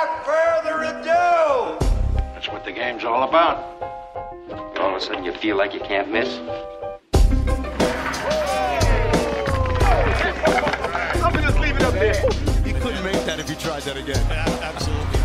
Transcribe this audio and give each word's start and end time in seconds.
without 0.00 0.24
further 0.24 0.82
ado, 0.84 1.78
That's 2.32 2.48
what 2.48 2.64
the 2.64 2.72
game's 2.72 3.04
all 3.04 3.28
about. 3.28 3.58
All 4.78 4.90
of 4.90 4.94
a 4.94 5.00
sudden 5.00 5.24
you 5.24 5.32
feel 5.32 5.58
like 5.58 5.74
you 5.74 5.80
can't 5.80 6.10
miss. 6.10 6.38
I'm 11.22 11.32
gonna 11.32 11.42
just 11.42 11.60
leave 11.60 11.76
it 11.76 11.82
up 11.82 11.92
there. 11.94 12.14
You 12.66 12.72
couldn't 12.80 13.04
make 13.04 13.24
that 13.26 13.40
if 13.40 13.50
you 13.50 13.56
tried 13.56 13.82
that 13.82 13.98
again. 13.98 14.24
absolutely 14.62 15.18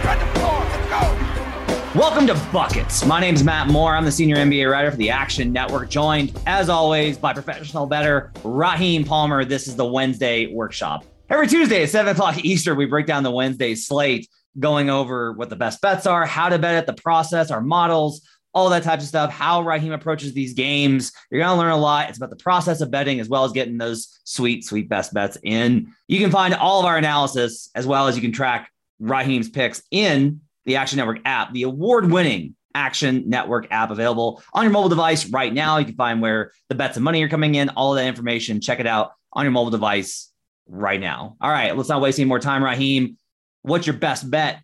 Spread 0.00 0.20
the 0.20 0.26
floor. 0.38 0.58
Let's 0.58 0.88
go. 0.90 1.98
Welcome 1.98 2.26
to 2.26 2.34
Buckets. 2.52 3.04
My 3.04 3.20
name's 3.20 3.44
Matt 3.44 3.68
Moore. 3.68 3.94
I'm 3.94 4.04
the 4.04 4.10
senior 4.10 4.36
NBA 4.36 4.68
writer 4.68 4.90
for 4.90 4.96
the 4.96 5.10
Action 5.10 5.52
Network, 5.52 5.90
joined 5.90 6.36
as 6.46 6.68
always 6.68 7.18
by 7.18 7.32
professional 7.32 7.86
bettor 7.86 8.32
Raheem 8.42 9.04
Palmer. 9.04 9.44
This 9.44 9.68
is 9.68 9.76
the 9.76 9.86
Wednesday 9.86 10.52
workshop. 10.52 11.04
Every 11.32 11.46
Tuesday 11.46 11.82
at 11.82 11.88
7 11.88 12.12
o'clock 12.12 12.44
Eastern, 12.44 12.76
we 12.76 12.84
break 12.84 13.06
down 13.06 13.22
the 13.22 13.30
Wednesday 13.30 13.74
slate, 13.74 14.28
going 14.60 14.90
over 14.90 15.32
what 15.32 15.48
the 15.48 15.56
best 15.56 15.80
bets 15.80 16.06
are, 16.06 16.26
how 16.26 16.50
to 16.50 16.58
bet 16.58 16.74
it, 16.74 16.84
the 16.84 16.92
process, 16.92 17.50
our 17.50 17.62
models, 17.62 18.20
all 18.52 18.68
that 18.68 18.82
type 18.82 18.98
of 18.98 19.06
stuff, 19.06 19.32
how 19.32 19.62
Raheem 19.62 19.92
approaches 19.92 20.34
these 20.34 20.52
games. 20.52 21.10
You're 21.30 21.40
going 21.40 21.56
to 21.56 21.58
learn 21.58 21.72
a 21.72 21.78
lot. 21.78 22.10
It's 22.10 22.18
about 22.18 22.28
the 22.28 22.36
process 22.36 22.82
of 22.82 22.90
betting 22.90 23.18
as 23.18 23.30
well 23.30 23.44
as 23.46 23.52
getting 23.52 23.78
those 23.78 24.20
sweet, 24.24 24.66
sweet 24.66 24.90
best 24.90 25.14
bets 25.14 25.38
in. 25.42 25.94
You 26.06 26.18
can 26.18 26.30
find 26.30 26.52
all 26.52 26.80
of 26.80 26.84
our 26.84 26.98
analysis 26.98 27.70
as 27.74 27.86
well 27.86 28.08
as 28.08 28.14
you 28.14 28.20
can 28.20 28.32
track 28.32 28.70
Raheem's 29.00 29.48
picks 29.48 29.82
in 29.90 30.42
the 30.66 30.76
Action 30.76 30.98
Network 30.98 31.20
app, 31.24 31.54
the 31.54 31.62
award 31.62 32.12
winning 32.12 32.56
Action 32.74 33.30
Network 33.30 33.68
app 33.70 33.90
available 33.90 34.42
on 34.52 34.64
your 34.64 34.72
mobile 34.72 34.90
device 34.90 35.24
right 35.30 35.54
now. 35.54 35.78
You 35.78 35.86
can 35.86 35.94
find 35.94 36.20
where 36.20 36.52
the 36.68 36.74
bets 36.74 36.98
and 36.98 37.04
money 37.04 37.22
are 37.22 37.28
coming 37.30 37.54
in, 37.54 37.70
all 37.70 37.94
of 37.94 37.96
that 37.96 38.06
information. 38.06 38.60
Check 38.60 38.80
it 38.80 38.86
out 38.86 39.12
on 39.32 39.46
your 39.46 39.52
mobile 39.52 39.70
device 39.70 40.28
right 40.66 41.00
now. 41.00 41.36
All 41.40 41.50
right, 41.50 41.76
let's 41.76 41.88
not 41.88 42.00
waste 42.00 42.18
any 42.18 42.28
more 42.28 42.38
time, 42.38 42.62
Raheem. 42.62 43.16
What's 43.62 43.86
your 43.86 43.96
best 43.96 44.30
bet 44.30 44.60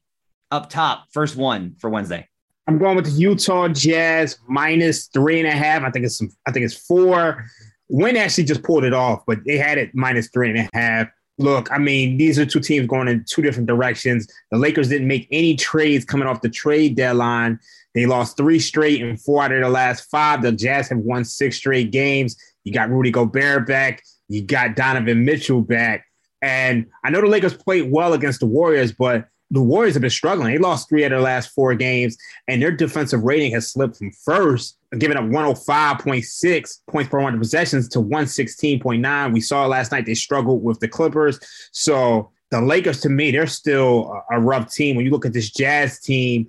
up 0.51 0.71
top? 0.71 1.07
First 1.13 1.37
one 1.37 1.75
for 1.79 1.91
Wednesday. 1.91 2.29
I'm 2.67 2.79
going 2.79 2.97
with 2.97 3.07
the 3.07 3.13
Utah 3.13 3.69
Jazz 3.69 4.39
minus 4.47 5.07
three 5.07 5.39
and 5.39 5.49
a 5.49 5.53
half. 5.53 5.83
I 5.83 5.91
think 5.91 6.05
it's 6.05 6.19
some. 6.19 6.31
I 6.47 6.53
think 6.53 6.65
it's 6.65 6.77
four. 6.77 7.45
Wynn 7.89 8.17
actually 8.17 8.45
just 8.45 8.63
pulled 8.63 8.85
it 8.85 8.93
off, 8.93 9.23
but 9.27 9.39
they 9.47 9.57
had 9.57 9.79
it 9.79 9.95
minus 9.95 10.29
three 10.29 10.51
and 10.51 10.59
a 10.59 10.69
half. 10.75 11.09
Look, 11.39 11.71
I 11.73 11.79
mean, 11.79 12.19
these 12.19 12.39
are 12.39 12.45
two 12.45 12.61
teams 12.61 12.87
going 12.87 13.09
in 13.09 13.25
two 13.27 13.41
different 13.41 13.69
directions. 13.69 14.27
The 14.51 14.59
Lakers 14.59 14.89
didn't 14.89 15.09
make 15.09 15.29
any 15.31 15.55
trades 15.57 16.05
coming 16.05 16.29
off 16.29 16.43
the 16.43 16.51
trade 16.51 16.97
deadline. 16.97 17.59
They 17.95 18.07
lost 18.07 18.37
three 18.37 18.59
straight 18.59 19.01
and 19.03 19.21
four 19.21 19.45
out 19.45 19.53
of 19.53 19.61
the 19.63 19.69
last 19.69 20.11
five. 20.11 20.43
The 20.43 20.53
Jazz 20.53 20.89
have 20.89 20.99
won 20.99 21.25
six 21.25 21.57
straight 21.57 21.91
games. 21.91 22.37
You 22.65 22.73
got 22.73 22.91
Rudy 22.91 23.11
Gobert 23.11 23.67
back. 23.67 24.03
You 24.29 24.43
got 24.43 24.77
Donovan 24.77 25.25
Mitchell 25.25 25.63
back. 25.63 26.05
And 26.41 26.87
I 27.05 27.11
know 27.11 27.21
the 27.21 27.27
Lakers 27.27 27.55
played 27.55 27.91
well 27.91 28.13
against 28.13 28.41
the 28.41 28.47
Warriors, 28.47 28.93
but 28.93 29.29
the 29.51 29.63
Warriors 29.63 29.95
have 29.95 30.03
been 30.03 30.11
struggling. 30.11 30.53
They 30.53 30.59
lost 30.59 30.89
three 30.89 31.05
of 31.05 31.11
their 31.11 31.21
last 31.21 31.51
four 31.51 31.75
games, 31.75 32.17
and 32.47 32.61
their 32.61 32.71
defensive 32.71 33.23
rating 33.23 33.53
has 33.53 33.71
slipped 33.73 33.97
from 33.97 34.13
first, 34.13 34.77
giving 34.99 35.17
up 35.17 35.25
105.6 35.25 36.79
points 36.87 37.11
per 37.11 37.19
100 37.19 37.39
possessions 37.39 37.89
to 37.89 37.99
116.9. 38.01 39.33
We 39.33 39.41
saw 39.41 39.67
last 39.67 39.91
night 39.91 40.07
they 40.07 40.15
struggled 40.15 40.63
with 40.63 40.81
the 40.81 40.89
Clippers. 40.89 41.41
So 41.73 42.31
the 42.51 42.61
Lakers, 42.61 43.01
to 43.01 43.09
me, 43.09 43.31
they're 43.31 43.47
still 43.47 44.13
a, 44.31 44.37
a 44.37 44.41
rough 44.41 44.73
team. 44.73 44.97
When 44.97 45.05
you 45.05 45.11
look 45.11 45.27
at 45.27 45.33
this 45.33 45.51
Jazz 45.51 45.99
team, 46.01 46.49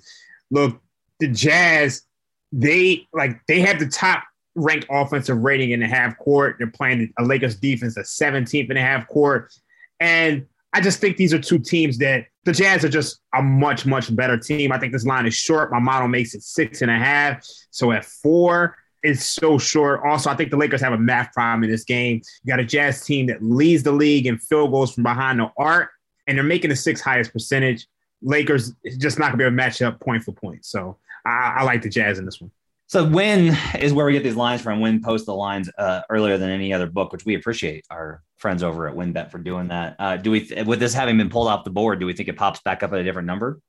look, 0.52 0.82
the 1.20 1.28
Jazz, 1.28 2.04
they 2.52 3.08
like 3.14 3.40
they 3.48 3.62
have 3.62 3.80
the 3.80 3.88
top 3.88 4.24
ranked 4.60 4.88
offensive 4.90 5.38
rating 5.38 5.72
in 5.72 5.80
the 5.80 5.88
half 5.88 6.18
court. 6.18 6.56
They're 6.58 6.68
playing 6.68 7.12
a 7.18 7.24
Lakers 7.24 7.56
defense 7.56 7.98
at 7.98 8.06
17th 8.06 8.70
in 8.70 8.76
the 8.76 8.82
half 8.82 9.08
court. 9.08 9.54
And 10.00 10.46
I 10.74 10.82
just 10.82 11.00
think 11.00 11.18
these 11.18 11.34
are 11.34 11.40
two 11.40 11.60
teams 11.60 11.98
that 12.00 12.26
the 12.46 12.54
Jazz 12.54 12.84
are 12.86 12.90
just 12.90 13.20
a 13.34 13.42
much, 13.42 13.86
much 13.86 14.14
better 14.16 14.38
team. 14.38 14.72
I 14.72 14.80
think 14.80 14.94
this 14.94 15.06
line 15.06 15.26
is 15.26 15.34
short. 15.34 15.72
My 15.72 15.80
model 15.80 16.08
makes 16.08 16.34
it 16.34 16.44
six 16.44 16.82
and 16.82 16.92
a 16.92 16.98
half. 16.98 17.46
So 17.72 17.92
at 17.92 18.06
four, 18.06 18.76
it's 19.02 19.26
so 19.26 19.58
short. 19.58 20.02
Also, 20.06 20.30
I 20.30 20.36
think 20.36 20.52
the 20.52 20.58
Lakers 20.58 20.82
have 20.82 20.94
a 20.94 20.98
math 20.98 21.32
problem 21.32 21.64
in 21.64 21.72
this 21.72 21.83
game. 21.83 22.22
You 22.44 22.54
got 22.54 22.60
a 22.60 22.66
Jazz 22.66 23.04
team 23.04 23.28
that 23.28 23.44
leads 23.44 23.83
the 23.83 23.92
league 23.92 24.28
in 24.28 24.38
field 24.38 24.72
goals 24.72 24.94
from 24.94 25.04
behind 25.04 25.39
the 25.39 25.52
arc, 25.58 25.89
and 26.28 26.38
they're 26.38 26.44
making 26.44 26.70
the 26.70 26.76
sixth 26.76 27.04
highest 27.04 27.32
percentage. 27.32 27.88
Lakers 28.22 28.73
just 28.98 29.17
not 29.17 29.28
going 29.28 29.32
to 29.33 29.38
be 29.38 29.44
able 29.45 29.52
to 29.52 29.56
match 29.56 29.82
up 29.82 30.00
point 30.02 30.23
for 30.23 30.33
point. 30.33 30.66
So 30.66 30.98
I, 31.26 31.56
I 31.60 31.64
like 31.64 31.82
the 31.82 31.89
Jazz 31.89 32.20
in 32.20 32.26
this 32.26 32.42
one. 32.42 32.52
So 32.89 33.08
Wynn 33.08 33.55
is 33.77 33.94
where 33.94 34.08
we 34.08 34.14
get 34.14 34.23
these 34.23 34.36
lines 34.36 34.64
from. 34.64 34.80
Wynn 34.80 35.00
posts 35.00 35.27
the 35.27 35.36
lines 35.36 35.70
uh, 35.77 36.02
earlier 36.10 36.39
than 36.39 36.50
any 36.50 36.73
other 36.73 36.88
book, 36.88 37.11
which 37.11 37.23
we 37.23 37.36
appreciate 37.36 37.86
our 37.92 38.23
friends 38.38 38.64
over 38.64 38.88
at 38.88 38.95
WynnBet 38.95 39.30
for 39.30 39.38
doing 39.38 39.67
that. 39.67 39.95
Uh, 40.00 40.17
do 40.17 40.32
we, 40.32 40.39
th- 40.39 40.66
with 40.66 40.80
this 40.80 40.92
having 40.92 41.16
been 41.16 41.30
pulled 41.30 41.48
off 41.48 41.64
the 41.64 41.70
board, 41.70 42.00
do 42.00 42.08
we 42.08 42.14
think 42.14 42.30
it 42.30 42.36
pops 42.36 42.61
back 42.61 42.82
up 42.82 42.92
at 42.92 42.98
a 42.98 43.04
different 43.04 43.27
number? 43.27 43.60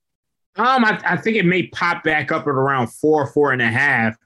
Um, 0.57 0.87
I, 0.87 0.99
I 1.05 1.17
think 1.19 1.37
it 1.37 1.45
may 1.45 1.67
pop 1.67 2.03
back 2.03 2.33
up 2.33 2.45
at 2.45 2.49
around 2.49 2.87
four, 2.95 3.27
four 3.27 3.53
and 3.53 3.61
a 3.61 3.69
half. 3.69 4.17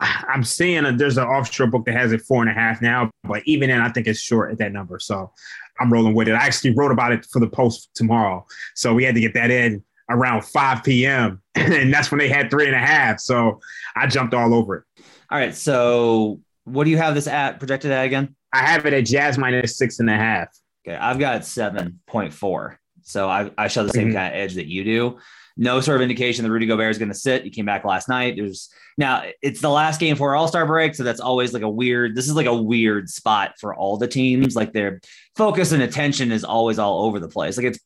I'm 0.00 0.42
seeing 0.42 0.86
a, 0.86 0.96
there's 0.96 1.18
an 1.18 1.26
offshore 1.26 1.66
book 1.66 1.84
that 1.84 1.94
has 1.94 2.12
it 2.12 2.22
four 2.22 2.40
and 2.40 2.50
a 2.50 2.54
half 2.54 2.80
now, 2.80 3.10
but 3.24 3.42
even 3.44 3.68
then, 3.68 3.82
I 3.82 3.90
think 3.90 4.06
it's 4.06 4.20
short 4.20 4.52
at 4.52 4.58
that 4.58 4.72
number. 4.72 4.98
So 5.00 5.30
I'm 5.78 5.92
rolling 5.92 6.14
with 6.14 6.28
it. 6.28 6.32
I 6.32 6.46
actually 6.46 6.74
wrote 6.74 6.92
about 6.92 7.12
it 7.12 7.26
for 7.30 7.40
the 7.40 7.46
post 7.46 7.90
tomorrow, 7.94 8.46
so 8.74 8.94
we 8.94 9.04
had 9.04 9.14
to 9.16 9.20
get 9.20 9.34
that 9.34 9.50
in 9.50 9.84
around 10.10 10.44
5 10.44 10.84
p.m. 10.84 11.40
and 11.54 11.92
that's 11.94 12.10
when 12.10 12.18
they 12.18 12.28
had 12.28 12.50
three 12.50 12.66
and 12.66 12.74
a 12.74 12.78
half. 12.78 13.20
So 13.20 13.60
I 13.96 14.06
jumped 14.06 14.34
all 14.34 14.52
over 14.52 14.76
it. 14.76 15.04
All 15.30 15.38
right. 15.38 15.54
So 15.54 16.40
what 16.64 16.84
do 16.84 16.90
you 16.90 16.98
have 16.98 17.14
this 17.14 17.26
at 17.26 17.58
projected 17.58 17.90
at 17.92 18.04
again? 18.04 18.34
I 18.52 18.58
have 18.66 18.84
it 18.86 18.92
at 18.92 19.06
Jazz 19.06 19.38
minus 19.38 19.78
six 19.78 20.00
and 20.00 20.10
a 20.10 20.16
half. 20.16 20.48
Okay. 20.86 20.96
I've 20.96 21.18
got 21.18 21.42
7.4. 21.42 22.76
So 23.02 23.28
I, 23.28 23.50
I 23.56 23.68
show 23.68 23.84
the 23.84 23.92
same 23.92 24.08
Mhm. 24.10 24.14
kind 24.14 24.34
of 24.34 24.40
edge 24.40 24.54
that 24.54 24.66
you 24.66 24.84
do. 24.84 25.18
No 25.56 25.80
sort 25.80 25.96
of 25.96 26.02
indication 26.02 26.44
that 26.44 26.50
Rudy 26.50 26.66
Gobert 26.66 26.90
is 26.90 26.98
going 26.98 27.08
to 27.10 27.14
sit. 27.14 27.44
He 27.44 27.50
came 27.50 27.66
back 27.66 27.84
last 27.84 28.08
night. 28.08 28.34
There's 28.36 28.70
now 28.96 29.24
it's 29.42 29.60
the 29.60 29.68
last 29.68 30.00
game 30.00 30.16
for 30.16 30.34
All 30.34 30.48
Star 30.48 30.64
break, 30.66 30.94
so 30.94 31.02
that's 31.02 31.20
always 31.20 31.52
like 31.52 31.62
a 31.62 31.68
weird. 31.68 32.14
This 32.14 32.28
is 32.28 32.34
like 32.34 32.46
a 32.46 32.54
weird 32.54 33.10
spot 33.10 33.52
for 33.60 33.74
all 33.74 33.96
the 33.98 34.06
teams. 34.08 34.54
Like 34.56 34.72
their 34.72 35.00
focus 35.36 35.72
and 35.72 35.82
attention 35.82 36.32
is 36.32 36.44
always 36.44 36.78
all 36.78 37.04
over 37.04 37.18
the 37.20 37.28
place. 37.28 37.56
Like 37.56 37.66
it's 37.66 37.78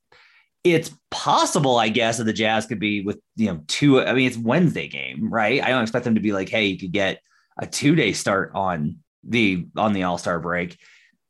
it's 0.65 0.91
possible, 1.11 1.77
I 1.77 1.91
guess, 1.91 2.17
that 2.19 2.25
the 2.25 2.33
Jazz 2.33 2.67
could 2.67 2.81
be 2.81 3.03
with 3.03 3.21
you 3.37 3.47
know 3.47 3.61
two. 3.69 4.01
I 4.01 4.15
mean, 4.15 4.27
it's 4.27 4.39
Wednesday 4.39 4.89
game, 4.89 5.31
right? 5.33 5.63
I 5.63 5.69
don't 5.69 5.83
expect 5.83 6.05
them 6.05 6.15
to 6.15 6.21
be 6.21 6.33
like, 6.33 6.49
hey, 6.49 6.67
you 6.67 6.79
could 6.79 6.93
get 6.93 7.21
a 7.59 7.67
two 7.67 7.95
day 7.95 8.13
start 8.13 8.53
on 8.55 8.97
the 9.23 9.67
on 9.77 9.93
the 9.93 10.05
All 10.05 10.19
Star 10.19 10.41
break. 10.41 10.79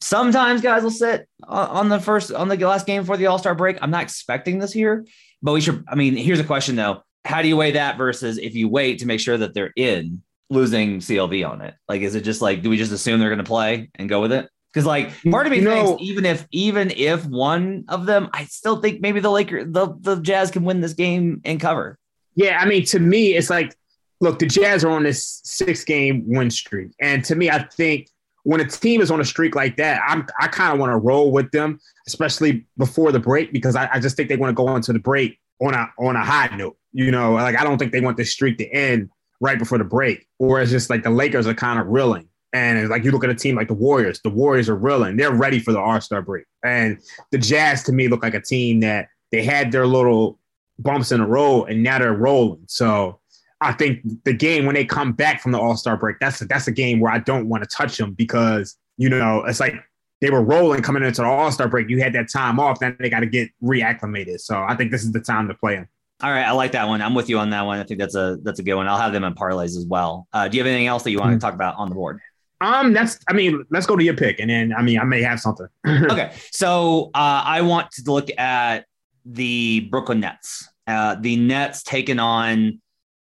Sometimes 0.00 0.61
guys 0.61 0.83
will 0.83 0.91
sit 0.91 1.28
on 1.43 1.89
the 1.89 1.99
first 1.99 2.33
on 2.33 2.49
the 2.49 2.56
last 2.56 2.87
game 2.87 3.05
for 3.05 3.17
the 3.17 3.27
All 3.27 3.39
Star 3.39 3.55
break. 3.55 3.77
I'm 3.83 3.91
not 3.91 4.05
expecting 4.05 4.61
this 4.61 4.73
here, 4.73 5.05
but 5.43 5.53
we 5.53 5.61
should. 5.61 5.84
I 5.89 5.97
mean, 5.97 6.17
here's 6.17 6.41
a 6.41 6.44
question 6.44 6.77
though: 6.77 7.03
How 7.25 7.43
do 7.43 7.49
you 7.49 7.56
weigh 7.56 7.73
that 7.73 7.99
versus 7.99 8.39
if 8.39 8.55
you 8.55 8.69
wait 8.69 9.00
to 9.00 9.06
make 9.06 9.21
sure 9.21 9.37
that 9.37 9.53
they're 9.53 9.73
in 9.77 10.23
losing 10.49 10.99
CLV 11.00 11.49
on 11.49 11.61
it? 11.61 11.75
Like, 11.89 12.03
is 12.03 12.15
it 12.15 12.23
just 12.23 12.41
like 12.41 12.62
do 12.62 12.71
we 12.71 12.77
just 12.77 12.93
assume 12.93 13.19
they're 13.19 13.31
going 13.31 13.39
to 13.39 13.44
play 13.44 13.91
and 13.97 14.09
go 14.09 14.21
with 14.21 14.33
it? 14.33 14.49
Because 14.75 14.87
like 14.87 15.12
part 15.31 15.47
of 15.47 15.53
me 15.53 15.59
You 15.59 15.65
know- 15.65 15.87
thinks 15.97 16.03
even 16.03 16.27
if 16.27 16.49
even 16.51 16.91
if 16.91 17.25
one 17.27 17.85
of 17.89 18.07
them, 18.07 18.29
I 18.33 18.45
still 18.47 18.81
think 18.81 19.01
maybe 19.01 19.21
the 19.21 19.31
Lakers, 19.31 19.67
the 19.73 19.95
the 20.01 20.17
Jazz 20.17 20.51
can 20.51 20.65
win 20.65 20.81
this 20.81 20.95
game 20.95 21.41
and 21.45 21.61
cover. 21.61 21.97
Yeah, 22.35 22.59
I 22.61 22.67
mean, 22.67 22.85
to 22.87 22.99
me, 22.99 23.35
it's 23.37 23.49
like, 23.51 23.77
look, 24.21 24.41
the 24.41 24.47
Jazz 24.47 24.85
are 24.85 24.91
on 24.91 25.05
this 25.05 25.41
six 25.45 25.85
game 25.85 26.25
win 26.27 26.51
streak. 26.51 26.91
And 27.01 27.25
to 27.27 27.37
me, 27.37 27.51
I 27.51 27.62
think 27.62 28.09
when 28.43 28.61
a 28.61 28.65
team 28.65 29.01
is 29.01 29.12
on 29.12 29.21
a 29.21 29.25
streak 29.25 29.55
like 29.55 29.77
that, 29.77 30.03
I'm 30.09 30.27
I 30.41 30.49
kind 30.49 30.73
of 30.73 30.81
want 30.81 30.91
to 30.91 30.97
roll 30.97 31.31
with 31.31 31.53
them, 31.53 31.79
especially 32.09 32.67
before 32.77 33.12
the 33.12 33.21
break, 33.21 33.53
because 33.53 33.77
I, 33.77 33.89
I 33.93 34.01
just 34.01 34.17
think 34.17 34.29
they 34.29 34.37
want 34.37 34.51
to 34.51 34.55
go 34.55 34.75
into 34.75 34.93
the 34.93 34.99
break 34.99 35.39
on 35.61 35.73
a 35.75 35.89
on 36.01 36.17
a 36.17 36.25
high 36.25 36.55
note. 36.56 36.77
You 36.93 37.12
know, 37.12 37.35
like 37.35 37.56
I 37.56 37.62
don't 37.62 37.79
think 37.79 37.93
they 37.93 38.01
want 38.01 38.17
the 38.17 38.25
streak 38.25 38.59
to 38.59 38.69
end 38.69 39.11
right 39.41 39.59
before 39.59 39.79
the 39.79 39.85
break. 39.85 40.27
Or 40.41 40.61
it's 40.61 40.73
just 40.73 40.91
like 40.91 41.05
the 41.05 41.11
Lakers 41.11 41.47
are 41.47 41.55
kind 41.55 41.79
of 41.79 41.87
reeling. 41.87 42.29
And 42.55 42.89
like 42.89 43.03
you 43.03 43.11
look 43.11 43.25
at 43.25 43.31
a 43.31 43.35
team 43.35 43.57
like 43.57 43.67
the 43.67 43.75
Warriors, 43.75 44.21
the 44.23 44.31
Warriors 44.31 44.69
are 44.69 44.77
reeling. 44.77 45.17
They're 45.17 45.35
ready 45.35 45.59
for 45.59 45.73
the 45.73 45.81
All 45.81 46.01
Star 46.01 46.23
break. 46.23 46.45
And 46.65 46.99
the 47.33 47.39
Jazz 47.39 47.83
to 47.85 47.93
me 47.93 48.07
look 48.07 48.23
like 48.23 48.35
a 48.35 48.41
team 48.41 48.81
that 48.81 49.09
they 49.33 49.43
had 49.43 49.73
their 49.73 49.87
little 49.87 50.39
bumps 50.79 51.11
in 51.11 51.21
the 51.21 51.27
road 51.27 51.65
and 51.65 51.83
now 51.83 51.99
they're 51.99 52.15
rolling. 52.15 52.65
So 52.69 53.21
I 53.61 53.73
think 53.73 54.03
the 54.25 54.33
game 54.33 54.67
when 54.67 54.75
they 54.75 54.85
come 54.85 55.12
back 55.12 55.41
from 55.41 55.51
the 55.51 55.59
All 55.59 55.77
Star 55.77 55.97
break, 55.97 56.19
that's 56.21 56.41
a, 56.43 56.45
that's 56.45 56.69
a 56.69 56.73
game 56.73 57.01
where 57.01 57.12
I 57.12 57.19
don't 57.19 57.49
want 57.49 57.65
to 57.65 57.77
touch 57.77 57.97
them 57.97 58.12
because 58.12 58.77
you 58.99 59.09
know 59.09 59.45
it's 59.47 59.59
like 59.59 59.75
they 60.21 60.31
were 60.31 60.43
rolling 60.43 60.81
coming 60.81 61.03
into 61.03 61.23
the 61.23 61.27
All 61.27 61.50
Star 61.50 61.67
break. 61.67 61.91
You 61.91 62.00
had 62.00 62.12
that 62.12 62.31
time 62.31 62.61
off, 62.61 62.79
then 62.79 62.97
they 63.00 63.11
got 63.11 63.21
to 63.21 63.27
get 63.27 63.50
reacclimated. 63.62 64.41
So 64.41 64.62
I 64.62 64.77
think 64.77 64.93
this 64.93 65.03
is 65.03 65.11
the 65.11 65.21
time 65.21 65.49
to 65.49 65.55
play 65.55 65.75
them. 65.75 65.89
All 66.23 66.31
right, 66.31 66.45
I 66.47 66.53
like 66.53 66.73
that 66.73 66.87
one. 66.87 67.03
I'm 67.03 67.15
with 67.15 67.29
you 67.29 67.39
on 67.39 67.50
that 67.50 67.62
one. 67.62 67.81
I 67.81 67.83
think 67.83 67.99
that's 67.99 68.15
a 68.15 68.39
that's 68.43 68.61
a 68.61 68.62
good 68.62 68.75
one. 68.75 68.87
I'll 68.87 68.97
have 68.97 69.12
them 69.12 69.25
in 69.25 69.35
parlays 69.35 69.77
as 69.77 69.87
well. 69.89 70.29
Uh, 70.33 70.47
do 70.47 70.57
you 70.57 70.62
have 70.62 70.69
anything 70.69 70.87
else 70.87 71.03
that 71.03 71.11
you 71.11 71.19
want 71.19 71.33
to 71.33 71.45
talk 71.45 71.55
about 71.55 71.75
on 71.77 71.89
the 71.89 71.97
board? 71.97 72.21
Um, 72.64 72.93
that's 72.93 73.19
I 73.28 73.32
mean, 73.32 73.64
let's 73.70 73.87
go 73.87 73.96
to 73.96 74.02
your 74.05 74.14
pick, 74.16 74.40
and 74.40 74.49
then 74.50 74.72
I 74.76 74.82
mean, 74.82 74.99
I 74.99 75.05
may 75.05 75.22
have 75.22 75.40
something. 75.40 75.66
okay, 75.87 76.32
so 76.50 77.11
uh, 77.14 77.43
I 77.44 77.61
want 77.62 77.90
to 77.93 78.02
look 78.11 78.28
at 78.38 78.87
the 79.25 79.81
Brooklyn 79.90 80.20
Nets. 80.20 80.69
Uh, 80.87 81.16
the 81.20 81.37
Nets 81.37 81.82
taking 81.82 82.19
on 82.19 82.81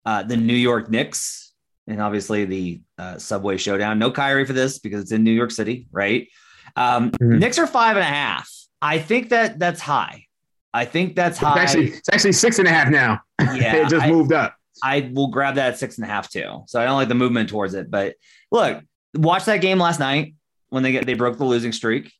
uh, 0.05 0.23
the 0.23 0.37
New 0.37 0.55
York 0.55 0.91
Knicks, 0.91 1.53
and 1.87 2.01
obviously 2.01 2.45
the 2.45 2.81
uh, 2.99 3.19
Subway 3.19 3.57
Showdown. 3.57 3.99
No 3.99 4.11
Kyrie 4.11 4.45
for 4.47 4.53
this 4.53 4.79
because 4.79 5.03
it's 5.03 5.13
in 5.13 5.23
New 5.25 5.33
York 5.33 5.51
City, 5.51 5.87
right? 5.93 6.29
Um, 6.77 7.11
Mhm. 7.13 7.39
Knicks 7.39 7.59
are 7.59 7.67
five 7.67 7.97
and 7.97 8.03
a 8.05 8.09
half. 8.09 8.51
I 8.83 8.99
think 8.99 9.31
that 9.31 9.59
that's 9.59 9.81
high. 9.81 10.25
I 10.75 10.85
think 10.85 11.17
that's 11.17 11.39
It's 11.39 11.47
high. 11.47 11.59
actually, 11.63 11.89
it's 11.93 12.09
actually 12.13 12.33
six 12.33 12.59
and 12.59 12.69
a 12.69 12.71
half 12.71 12.91
now. 12.91 13.21
Yeah, 13.41 13.77
it 13.77 13.89
just 13.89 14.05
I- 14.05 14.11
moved 14.11 14.33
up. 14.33 14.55
I 14.85 15.11
will 15.15 15.29
grab 15.29 15.55
that 15.55 15.69
at 15.73 15.79
six 15.79 15.97
and 15.97 16.05
a 16.05 16.09
half 16.09 16.31
too. 16.31 16.65
So 16.67 16.79
I 16.79 16.85
don't 16.85 16.97
like 16.97 17.09
the 17.09 17.15
movement 17.15 17.49
towards 17.49 17.73
it. 17.73 17.91
But 17.91 18.17
look, 18.53 18.83
watch 19.17 19.45
that 19.47 19.61
game 19.61 19.79
last 19.79 20.01
night 20.01 20.35
when 20.69 20.83
they 20.83 20.93
get 20.93 21.07
they 21.07 21.15
broke 21.15 21.39
the 21.39 21.45
losing 21.45 21.73
streak 21.73 22.13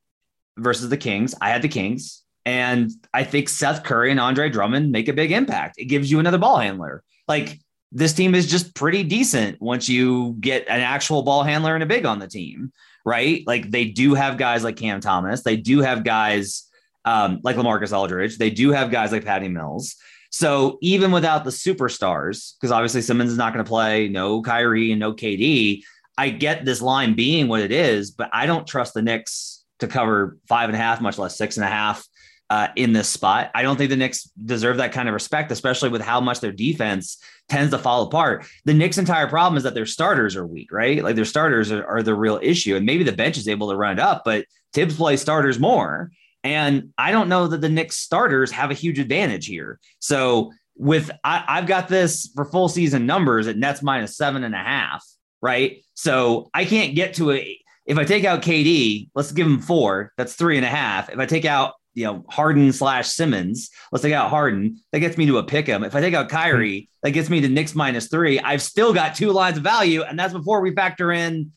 versus 0.57 0.89
the 0.89 0.97
Kings. 0.97 1.35
I 1.41 1.51
had 1.51 1.63
the 1.63 1.69
Kings, 1.69 2.23
and 2.45 2.91
I 3.13 3.25
think 3.25 3.49
Seth 3.49 3.85
Curry 3.85 4.11
and 4.11 4.21
Andre 4.21 4.49
Drummond 4.49 4.93
make 4.93 5.09
a 5.09 5.13
big 5.13 5.33
impact. 5.33 5.77
It 5.79 5.87
gives 5.87 6.11
you 6.11 6.19
another 6.19 6.39
ball 6.39 6.59
handler. 6.59 7.03
Like 7.29 7.59
this 7.93 8.13
team 8.13 8.35
is 8.35 8.51
just 8.51 8.75
pretty 8.75 9.03
decent 9.03 9.61
once 9.61 9.89
you 9.89 10.37
get 10.41 10.69
an 10.69 10.81
actual 10.81 11.23
ball 11.23 11.43
handler 11.43 11.75
and 11.75 11.83
a 11.83 11.87
big 11.87 12.05
on 12.05 12.19
the 12.19 12.29
team, 12.29 12.73
right? 13.05 13.43
Like 13.47 13.71
they 13.71 13.87
do 13.87 14.15
have 14.15 14.39
guys 14.39 14.65
like 14.65 14.77
Cam 14.77 15.01
Thomas. 15.01 15.43
They 15.43 15.57
do 15.57 15.81
have 15.81 16.05
guys 16.05 16.69
um, 17.05 17.41
like 17.43 17.57
Lamarcus 17.57 17.97
Aldridge. 17.97 18.39
They 18.39 18.51
do 18.51 18.73
have 18.73 18.91
guys 18.91 19.13
like 19.13 19.25
Patty 19.25 19.49
Mills. 19.49 19.97
So 20.31 20.79
even 20.83 21.13
without 21.13 21.45
the 21.45 21.51
superstars, 21.51 22.55
because 22.57 22.73
obviously 22.73 23.01
Simmons 23.01 23.31
is 23.31 23.39
not 23.39 23.53
going 23.53 23.65
to 23.65 23.69
play, 23.69 24.09
no 24.09 24.43
Kyrie 24.43 24.91
and 24.91 25.01
no 25.01 25.13
KD, 25.13 25.83
I 26.19 26.31
get 26.31 26.65
this 26.65 26.81
line 26.81 27.15
being 27.15 27.49
what 27.49 27.61
it 27.61 27.73
is, 27.73 28.11
but 28.11 28.31
I 28.33 28.47
don't 28.47 28.67
trust 28.67 28.95
the 28.95 29.03
Knicks 29.03 29.65
to 29.81 29.87
cover 29.87 30.39
five 30.49 30.69
and 30.69 30.77
a 30.77 30.81
half, 30.81 31.01
much 31.01 31.19
less 31.19 31.37
six 31.37 31.57
and 31.57 31.65
a 31.65 31.69
half 31.69 32.07
uh, 32.49 32.69
in 32.77 32.93
this 32.93 33.09
spot. 33.09 33.51
I 33.55 33.63
don't 33.63 33.77
think 33.77 33.91
the 33.91 33.97
Knicks 33.97 34.31
deserve 34.45 34.79
that 34.79 34.93
kind 34.93 35.09
of 35.09 35.15
respect, 35.15 35.51
especially 35.51 35.91
with 35.91 36.01
how 36.01 36.21
much 36.21 36.41
their 36.41 36.53
defense 36.53 37.19
tends 37.49 37.73
to 37.73 37.79
fall 37.79 38.05
apart. 38.05 38.47
The 38.65 38.75
Knicks' 38.75 38.99
entire 38.99 39.27
problem 39.27 39.57
is 39.57 39.65
that 39.65 39.75
their 39.75 39.87
starters 39.87 40.37
are 40.37 40.47
weak, 40.47 40.73
right? 40.73 41.03
Like 41.03 41.17
their 41.17 41.25
starters 41.25 41.71
are, 41.71 41.85
are 41.87 42.03
the 42.03 42.15
real 42.15 42.39
issue, 42.43 42.77
and 42.77 42.87
maybe 42.87 43.05
the 43.05 43.13
bench 43.13 43.37
is 43.37 43.49
able 43.49 43.69
to 43.71 43.77
run 43.77 43.93
it 43.93 44.01
up, 44.01 44.23
but 44.25 44.47
Thibs 44.73 44.97
plays 44.97 45.21
starters 45.21 45.59
more. 45.59 46.11
And 46.45 46.93
I 46.97 47.11
don't 47.11 47.29
know 47.29 47.49
that 47.49 47.61
the 47.61 47.69
Knicks 47.69 47.97
starters 47.97 48.53
have 48.53 48.71
a 48.71 48.75
huge 48.75 48.99
advantage 48.99 49.47
here. 49.47 49.81
So 49.99 50.53
with 50.77 51.11
I, 51.25 51.45
I've 51.49 51.67
got 51.67 51.89
this 51.89 52.31
for 52.35 52.45
full 52.45 52.69
season 52.69 53.07
numbers 53.07 53.49
at 53.49 53.57
Nets 53.57 53.83
minus 53.83 54.17
seven 54.17 54.45
and 54.45 54.55
a 54.55 54.59
half, 54.59 55.05
right? 55.41 55.83
So 55.97 56.51
I 56.55 56.65
can't 56.65 56.95
get 56.95 57.15
to 57.15 57.33
a 57.33 57.59
if 57.87 57.99
I 57.99 58.05
take 58.05 58.25
out 58.25 58.43
KD, 58.43 59.11
let's 59.15 59.33
give 59.33 59.47
him 59.47 59.61
four, 59.61 60.13
that's 60.17 60.35
three 60.35 60.57
and 60.57 60.67
a 60.67 60.69
half. 60.69 61.09
If 61.09 61.19
I 61.19 61.27
take 61.27 61.45
out 61.45 61.75
you 61.95 62.05
know 62.05 62.25
Harden 62.29 62.73
slash 62.73 63.09
Simmons, 63.09 63.71
let's 63.91 64.03
take 64.03 64.13
out 64.13 64.31
Harden, 64.31 64.79
that 64.93 65.01
gets 65.01 65.17
me 65.17 65.27
to 65.27 65.39
a 65.39 65.43
pick 65.43 65.69
'em. 65.69 65.83
If 65.83 65.97
I 65.97 66.01
take 66.01 66.15
out 66.15 66.29
Kyrie, 66.29 66.89
that 67.03 67.11
gets 67.11 67.31
me 67.31 67.41
to 67.41 67.49
Knicks 67.49 67.75
minus 67.75 68.09
three. 68.09 68.39
I've 68.39 68.63
still 68.63 68.93
got 68.93 69.17
two 69.17 69.33
lines 69.33 69.57
of 69.57 69.65
value, 69.65 70.03
and 70.03 70.19
that's 70.19 70.35
before 70.35 70.61
we 70.61 70.75
factor 70.75 71.11
in 71.11 71.53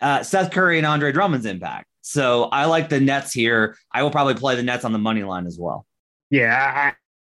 uh, 0.00 0.22
Seth 0.22 0.50
Curry 0.50 0.78
and 0.78 0.86
Andre 0.86 1.12
Drummond's 1.12 1.46
impact. 1.46 1.86
So 2.00 2.44
I 2.44 2.66
like 2.66 2.88
the 2.88 3.00
Nets 3.00 3.32
here. 3.32 3.76
I 3.92 4.02
will 4.02 4.10
probably 4.10 4.34
play 4.34 4.56
the 4.56 4.62
Nets 4.62 4.84
on 4.84 4.92
the 4.92 4.98
money 4.98 5.22
line 5.22 5.46
as 5.46 5.58
well. 5.58 5.86
Yeah, 6.30 6.92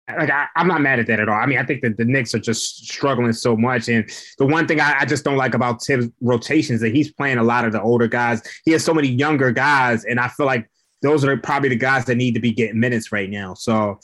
like 0.07 0.30
I, 0.30 0.48
I'm 0.56 0.68
not 0.68 0.81
mad 0.81 1.00
at 1.00 1.07
that 1.07 1.19
at 1.19 1.27
all. 1.27 1.36
I 1.36 1.45
mean, 1.45 1.57
I 1.57 1.63
think 1.63 1.81
that 1.81 1.98
the 1.98 2.06
Knicks 2.06 2.33
are 2.33 2.39
just 2.39 2.88
struggling 2.88 3.33
so 3.33 3.57
much, 3.57 3.89
and 3.89 4.09
the 4.38 4.45
one 4.45 4.68
thing 4.68 4.80
I, 4.80 5.00
I 5.00 5.06
just 5.06 5.24
don't 5.24 5.36
like 5.36 5.54
about 5.54 5.83
Thibs' 5.83 6.07
rotations 6.21 6.81
that 6.81 6.94
he's 6.94 7.12
playing 7.12 7.38
a 7.38 7.44
lot 7.44 7.65
of 7.65 7.74
the 7.74 7.81
older 7.81 8.07
guys. 8.07 8.42
He 8.63 8.71
has 8.71 8.83
so 8.83 8.94
many 8.94 9.09
younger 9.09 9.51
guys, 9.51 10.06
and 10.06 10.19
I 10.19 10.30
feel 10.30 10.45
like 10.45 10.69
those 11.01 11.25
are 11.25 11.36
probably 11.38 11.69
the 11.69 11.75
guys 11.75 12.06
that 12.06 12.15
need 12.15 12.33
to 12.33 12.39
be 12.39 12.51
getting 12.51 12.80
minutes 12.80 13.12
right 13.12 13.30
now. 13.30 13.54
So 13.54 14.00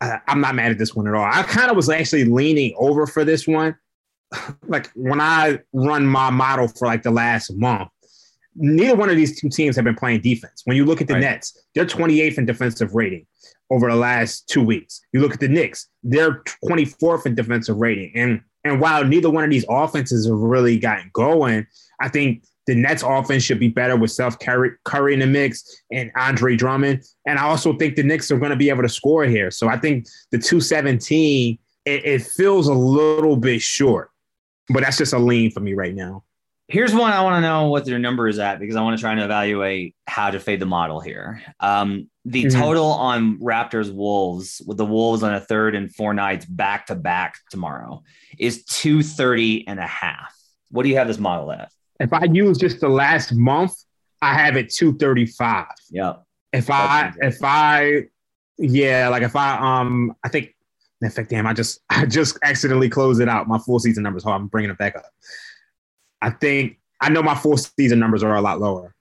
uh, 0.00 0.18
I'm 0.26 0.40
not 0.40 0.54
mad 0.54 0.70
at 0.70 0.78
this 0.78 0.94
one 0.94 1.06
at 1.06 1.14
all. 1.14 1.24
I 1.24 1.42
kind 1.44 1.70
of 1.70 1.76
was 1.76 1.88
actually 1.88 2.24
leaning 2.24 2.74
over 2.78 3.06
for 3.06 3.24
this 3.24 3.46
one. 3.46 3.76
Like 4.68 4.88
when 4.94 5.20
I 5.20 5.58
run 5.72 6.06
my 6.06 6.30
model 6.30 6.68
for 6.68 6.86
like 6.86 7.02
the 7.02 7.10
last 7.10 7.52
month, 7.56 7.88
neither 8.54 8.94
one 8.94 9.10
of 9.10 9.16
these 9.16 9.40
two 9.40 9.48
teams 9.48 9.74
have 9.74 9.84
been 9.84 9.96
playing 9.96 10.20
defense. 10.20 10.62
When 10.64 10.76
you 10.76 10.84
look 10.84 11.00
at 11.00 11.08
the 11.08 11.14
Right. 11.14 11.22
Nets, 11.22 11.60
they're 11.74 11.84
28th 11.84 12.38
in 12.38 12.46
defensive 12.46 12.94
rating 12.94 13.26
over 13.70 13.90
the 13.90 13.96
last 13.96 14.48
two 14.48 14.62
weeks. 14.62 15.00
You 15.12 15.20
look 15.20 15.34
at 15.34 15.40
the 15.40 15.48
Knicks, 15.48 15.88
they're 16.02 16.42
24th 16.64 17.26
in 17.26 17.34
defensive 17.34 17.76
rating. 17.76 18.12
And 18.14 18.40
and 18.64 18.80
while 18.80 19.04
neither 19.04 19.30
one 19.30 19.44
of 19.44 19.50
these 19.50 19.64
offenses 19.68 20.26
have 20.26 20.36
really 20.36 20.78
gotten 20.78 21.10
going, 21.14 21.66
I 22.00 22.08
think 22.08 22.44
the 22.66 22.74
Nets 22.74 23.02
offense 23.02 23.42
should 23.42 23.58
be 23.58 23.68
better 23.68 23.96
with 23.96 24.10
Seth 24.10 24.38
Curry, 24.38 25.14
in 25.14 25.20
the 25.20 25.26
mix 25.26 25.82
and 25.90 26.12
Andre 26.14 26.56
Drummond. 26.56 27.02
And 27.26 27.38
I 27.38 27.44
also 27.44 27.76
think 27.76 27.96
the 27.96 28.02
Knicks 28.02 28.30
are 28.30 28.38
going 28.38 28.50
to 28.50 28.56
be 28.56 28.68
able 28.68 28.82
to 28.82 28.88
score 28.88 29.24
here. 29.24 29.50
So 29.50 29.68
I 29.68 29.78
think 29.78 30.06
the 30.30 30.38
217, 30.38 31.58
it, 31.86 32.04
it 32.04 32.22
feels 32.22 32.68
a 32.68 32.74
little 32.74 33.36
bit 33.36 33.62
short. 33.62 34.10
But 34.68 34.84
that's 34.84 34.98
just 34.98 35.14
a 35.14 35.18
lean 35.18 35.50
for 35.50 35.60
me 35.60 35.74
right 35.74 35.94
now. 35.94 36.22
Here's 36.70 36.94
one 36.94 37.12
I 37.12 37.20
want 37.22 37.36
to 37.36 37.40
know 37.40 37.68
what 37.68 37.84
their 37.84 37.98
number 37.98 38.28
is 38.28 38.38
at 38.38 38.60
because 38.60 38.76
I 38.76 38.82
want 38.82 38.96
to 38.96 39.00
try 39.00 39.10
and 39.10 39.20
evaluate 39.20 39.96
how 40.06 40.30
to 40.30 40.38
fade 40.38 40.60
the 40.60 40.66
model 40.66 41.00
here. 41.00 41.42
Um, 41.58 42.08
the 42.24 42.44
Mhm. 42.44 42.52
total 42.52 42.86
on 42.92 43.38
Raptors 43.38 43.92
Wolves 43.92 44.62
with 44.64 44.76
the 44.76 44.86
Wolves 44.86 45.24
on 45.24 45.34
a 45.34 45.40
third 45.40 45.74
and 45.74 45.92
four 45.92 46.14
nights 46.14 46.46
back 46.46 46.86
to 46.86 46.94
back 46.94 47.34
tomorrow 47.50 48.04
is 48.38 48.64
230 48.66 49.66
and 49.66 49.80
a 49.80 49.86
half. 49.86 50.32
What 50.70 50.84
do 50.84 50.90
you 50.90 50.96
have 50.96 51.08
this 51.08 51.18
model 51.18 51.50
at? 51.50 51.72
If 51.98 52.12
I 52.12 52.24
use 52.24 52.56
just 52.56 52.80
the 52.80 52.88
last 52.88 53.32
month, 53.34 53.72
I 54.22 54.34
have 54.34 54.56
it 54.56 54.70
235. 54.70 55.66
Yep. 55.90 56.22
If 56.52 56.70
I 56.70 57.12
if 57.20 57.38
I 57.42 58.04
yeah, 58.58 59.08
like 59.08 59.22
if 59.24 59.34
I 59.34 59.56
um 59.58 60.14
I 60.22 60.28
think 60.28 60.54
in 61.02 61.10
fact, 61.10 61.30
damn, 61.30 61.46
I 61.48 61.52
just 61.52 61.80
I 61.90 62.06
just 62.06 62.38
accidentally 62.44 62.88
closed 62.90 63.20
it 63.20 63.28
out. 63.28 63.48
My 63.48 63.58
full 63.58 63.80
season 63.80 64.04
numbers. 64.04 64.22
So 64.22 64.30
I'm 64.30 64.46
bringing 64.46 64.70
it 64.70 64.78
back 64.78 64.94
up. 64.94 65.06
I 66.22 66.30
think 66.30 66.78
I 67.00 67.08
know 67.08 67.22
my 67.22 67.34
full 67.34 67.56
season 67.56 67.98
numbers 67.98 68.22
are 68.22 68.34
a 68.34 68.40
lot 68.40 68.60
lower. 68.60 68.94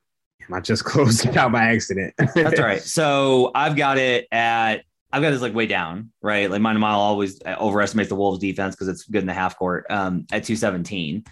I 0.51 0.59
just 0.59 0.83
closed 0.85 1.25
it 1.25 1.37
out 1.37 1.51
by 1.51 1.65
accident. 1.65 2.13
That's 2.17 2.59
all 2.59 2.65
right. 2.65 2.81
So 2.83 3.51
I've 3.55 3.75
got 3.75 3.97
it 3.97 4.27
at 4.31 4.83
I've 5.11 5.21
got 5.21 5.31
this 5.31 5.41
like 5.41 5.55
way 5.55 5.65
down, 5.65 6.11
right? 6.21 6.49
Like 6.49 6.61
mine 6.61 6.79
mile 6.79 6.99
always 6.99 7.39
overestimates 7.45 8.09
the 8.09 8.15
Wolves 8.15 8.39
defense 8.39 8.75
because 8.75 8.87
it's 8.87 9.05
good 9.05 9.21
in 9.21 9.27
the 9.27 9.33
half 9.33 9.57
court 9.57 9.85
um, 9.89 10.27
at 10.31 10.43
217. 10.43 11.23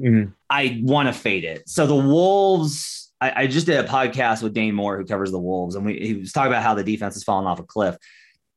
Mhm. 0.00 0.32
I 0.48 0.80
want 0.82 1.08
to 1.08 1.12
fade 1.12 1.44
it. 1.44 1.68
So 1.68 1.86
the 1.86 1.94
Wolves, 1.94 3.12
I, 3.20 3.44
I 3.44 3.46
just 3.46 3.66
did 3.66 3.82
a 3.82 3.88
podcast 3.88 4.42
with 4.42 4.52
Dane 4.52 4.74
Moore, 4.74 4.98
who 4.98 5.06
covers 5.06 5.30
the 5.30 5.38
Wolves, 5.38 5.76
and 5.76 5.84
we, 5.86 5.98
he 5.98 6.14
was 6.14 6.32
talking 6.32 6.52
about 6.52 6.62
how 6.62 6.74
the 6.74 6.84
defense 6.84 7.14
has 7.14 7.24
fallen 7.24 7.46
off 7.46 7.58
a 7.58 7.64
cliff. 7.64 7.96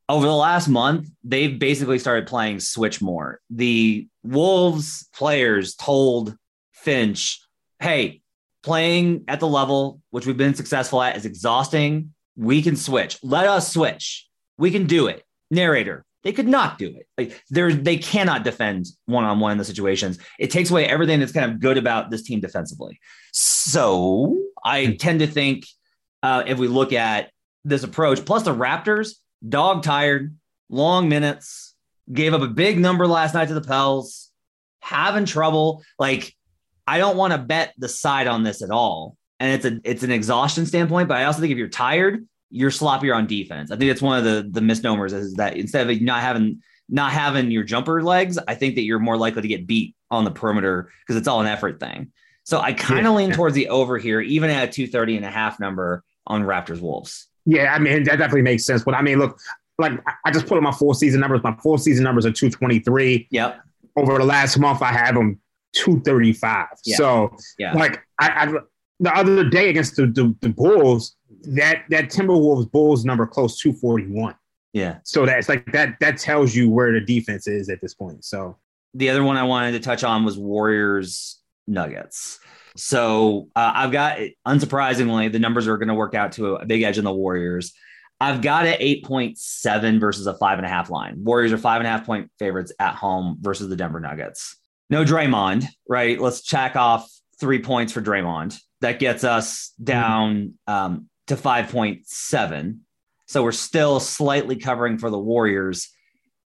Over 0.08 0.26
the 0.26 0.34
last 0.34 0.68
month, 0.68 1.08
they've 1.22 1.58
basically 1.58 1.98
started 1.98 2.26
playing 2.26 2.60
switch 2.60 3.00
more. 3.00 3.40
The 3.48 4.06
Wolves 4.22 5.08
players 5.14 5.74
told 5.74 6.36
Finch, 6.84 7.40
hey, 7.80 8.20
playing 8.62 9.24
at 9.26 9.40
the 9.40 9.48
level 9.48 10.00
which 10.10 10.26
we've 10.26 10.36
been 10.36 10.54
successful 10.54 11.02
at 11.02 11.16
is 11.16 11.24
exhausting. 11.24 12.14
We 12.36 12.62
can 12.62 12.76
switch. 12.76 13.18
Let 13.22 13.46
us 13.46 13.72
switch. 13.72 14.28
We 14.58 14.70
can 14.70 14.86
do 14.86 15.06
it. 15.06 15.24
Narrator, 15.50 16.04
they 16.22 16.32
could 16.32 16.48
not 16.48 16.78
do 16.78 16.88
it. 16.88 17.06
Like 17.16 17.42
they're 17.50 17.72
they 17.72 17.96
cannot 17.96 18.44
defend 18.44 18.86
one 19.06 19.24
on 19.24 19.40
one 19.40 19.52
in 19.52 19.58
the 19.58 19.64
situations. 19.64 20.18
It 20.38 20.50
takes 20.50 20.70
away 20.70 20.86
everything 20.86 21.20
that's 21.20 21.32
kind 21.32 21.50
of 21.50 21.60
good 21.60 21.78
about 21.78 22.10
this 22.10 22.22
team 22.22 22.40
defensively. 22.40 22.98
So 23.32 24.36
I 24.64 24.96
tend 24.98 25.20
to 25.20 25.26
think 25.26 25.66
uh, 26.22 26.44
if 26.46 26.58
we 26.58 26.68
look 26.68 26.92
at 26.92 27.30
this 27.64 27.82
approach, 27.82 28.24
plus 28.24 28.42
the 28.42 28.54
Raptors, 28.54 29.14
dog 29.46 29.82
tired, 29.82 30.34
long 30.68 31.08
minutes, 31.08 31.74
gave 32.12 32.34
up 32.34 32.42
a 32.42 32.48
big 32.48 32.78
number 32.78 33.06
last 33.06 33.34
night 33.34 33.48
to 33.48 33.54
the 33.54 33.60
Pels, 33.60 34.30
having 34.80 35.24
trouble. 35.24 35.82
Like 35.98 36.34
I 36.86 36.98
don't 36.98 37.16
want 37.16 37.32
to 37.32 37.38
bet 37.38 37.74
the 37.78 37.88
side 37.88 38.26
on 38.26 38.42
this 38.42 38.62
at 38.62 38.70
all. 38.70 39.16
And 39.40 39.52
it's 39.52 39.64
a 39.64 39.80
it's 39.90 40.02
an 40.02 40.10
exhaustion 40.10 40.64
standpoint, 40.66 41.08
but 41.08 41.16
I 41.16 41.24
also 41.24 41.40
think 41.40 41.52
if 41.52 41.58
you're 41.58 41.68
tired, 41.68 42.26
you're 42.50 42.70
sloppier 42.70 43.14
on 43.16 43.26
defense. 43.26 43.70
I 43.70 43.76
think 43.76 43.90
it's 43.90 44.02
one 44.02 44.18
of 44.18 44.24
the 44.24 44.48
the 44.50 44.60
misnomers 44.60 45.12
is 45.12 45.34
that 45.34 45.56
instead 45.56 45.88
of 45.90 46.00
not 46.02 46.20
having 46.22 46.62
not 46.88 47.12
having 47.12 47.50
your 47.50 47.64
jumper 47.64 48.02
legs, 48.02 48.38
I 48.46 48.54
think 48.54 48.74
that 48.76 48.82
you're 48.82 48.98
more 48.98 49.16
likely 49.16 49.42
to 49.42 49.48
get 49.48 49.66
beat 49.66 49.94
on 50.10 50.24
the 50.24 50.30
perimeter 50.30 50.90
because 51.00 51.16
it's 51.16 51.26
all 51.26 51.40
an 51.40 51.46
effort 51.46 51.80
thing. 51.80 52.12
So 52.44 52.60
I 52.60 52.72
kind 52.74 53.06
of 53.06 53.12
Yeah. 53.12 53.16
lean 53.18 53.32
towards 53.32 53.54
the 53.54 53.68
over 53.70 53.96
here, 53.98 54.20
even 54.20 54.50
at 54.50 54.68
a 54.68 54.70
230 54.72 55.16
and 55.16 55.24
a 55.24 55.30
half 55.30 55.58
number 55.58 56.04
on 56.26 56.42
Raptors 56.42 56.80
Wolves. 56.80 57.26
Yeah, 57.46 57.74
I 57.74 57.78
mean 57.78 58.04
that 58.04 58.16
definitely 58.18 58.42
makes 58.42 58.64
sense. 58.64 58.84
But 58.84 58.94
I 58.94 59.02
mean, 59.02 59.18
look, 59.18 59.38
like 59.78 59.92
I- 60.24 60.30
just 60.30 60.46
put 60.46 60.56
up 60.56 60.62
my 60.62 60.72
full 60.72 60.94
season 60.94 61.20
numbers. 61.20 61.40
My 61.42 61.56
full 61.62 61.76
season 61.78 62.04
numbers 62.04 62.24
are 62.26 62.30
223. 62.32 63.26
Yep. 63.30 63.60
Over 63.96 64.18
the 64.18 64.24
last 64.24 64.58
month, 64.58 64.80
I 64.82 64.92
have 64.92 65.14
them 65.14 65.40
235. 65.74 66.66
Yeah. 66.84 66.96
So 66.96 67.36
Yeah. 67.58 67.74
like 67.74 68.00
I, 68.20 68.28
I 68.28 68.52
the 69.00 69.12
other 69.14 69.48
day 69.48 69.70
against 69.70 69.96
the, 69.96 70.06
the 70.06 70.34
the 70.40 70.48
Bulls, 70.48 71.16
that 71.42 71.84
that 71.90 72.10
Timberwolves 72.10 72.70
Bulls 72.70 73.04
number 73.04 73.26
close 73.26 73.58
241. 73.60 74.34
Yeah. 74.72 74.98
So 75.04 75.26
that's 75.26 75.48
like 75.48 75.70
that 75.72 75.96
that 76.00 76.18
tells 76.18 76.54
you 76.54 76.70
where 76.70 76.92
the 76.92 77.00
defense 77.00 77.46
is 77.46 77.68
at 77.68 77.80
this 77.80 77.94
point. 77.94 78.24
So 78.24 78.56
the 78.94 79.10
other 79.10 79.22
one 79.24 79.36
I 79.36 79.42
wanted 79.42 79.72
to 79.72 79.80
touch 79.80 80.04
on 80.04 80.24
was 80.24 80.38
Warriors 80.38 81.40
Nuggets. 81.66 82.38
So 82.76 83.48
uh, 83.54 83.72
I've 83.74 83.92
got, 83.92 84.18
unsurprisingly, 84.46 85.30
the 85.30 85.38
numbers 85.38 85.68
are 85.68 85.76
going 85.78 85.88
to 85.88 85.94
work 85.94 86.14
out 86.14 86.32
to 86.32 86.56
a 86.56 86.66
big 86.66 86.82
edge 86.82 86.98
in 86.98 87.04
the 87.04 87.12
Warriors. 87.12 87.72
I've 88.20 88.42
got 88.42 88.66
it 88.66 88.80
8.7 88.80 90.00
versus 90.00 90.26
a 90.26 90.34
five 90.34 90.58
and 90.58 90.66
a 90.66 90.68
half 90.68 90.90
line. 90.90 91.22
Warriors 91.24 91.52
are 91.52 91.58
five 91.58 91.80
and 91.80 91.86
a 91.86 91.90
half 91.90 92.06
point 92.06 92.30
favorites 92.38 92.72
at 92.78 92.94
home 92.94 93.38
versus 93.40 93.68
the 93.68 93.76
Denver 93.76 94.00
Nuggets. 94.00 94.56
No 94.90 95.04
Draymond, 95.04 95.64
right? 95.88 96.20
Let's 96.20 96.42
check 96.42 96.76
off 96.76 97.10
three 97.40 97.60
points 97.60 97.92
for 97.92 98.02
Draymond. 98.02 98.58
That 98.80 98.98
gets 98.98 99.24
us 99.24 99.72
down 99.82 100.54
um, 100.66 101.08
to 101.28 101.36
5.7. 101.36 102.78
So 103.26 103.42
we're 103.42 103.52
still 103.52 104.00
slightly 104.00 104.56
covering 104.56 104.98
for 104.98 105.10
the 105.10 105.18
Warriors. 105.18 105.90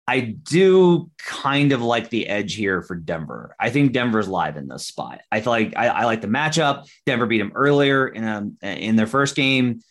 I 0.07 0.21
do 0.21 1.09
kind 1.17 1.73
of 1.73 1.81
like 1.81 2.09
the 2.09 2.29
edge 2.29 2.53
here 2.53 2.81
for 2.81 2.95
Denver. 2.95 3.55
I 3.59 3.71
think 3.71 3.91
Denver's 3.91 4.29
live 4.29 4.55
in 4.55 4.67
this 4.67 4.87
spot. 4.87 5.19
I 5.31 5.41
feel 5.41 5.51
like 5.51 5.73
I, 5.75 5.87
I 5.87 6.05
like 6.05 6.21
the 6.21 6.27
matchup. 6.27 6.87
Denver 7.05 7.25
beat 7.25 7.39
them 7.39 7.51
earlier 7.55 8.07
in 8.07 8.23
a, 8.63 8.67
in 8.67 8.95
their 8.95 9.07
first 9.07 9.35
game. 9.35 9.81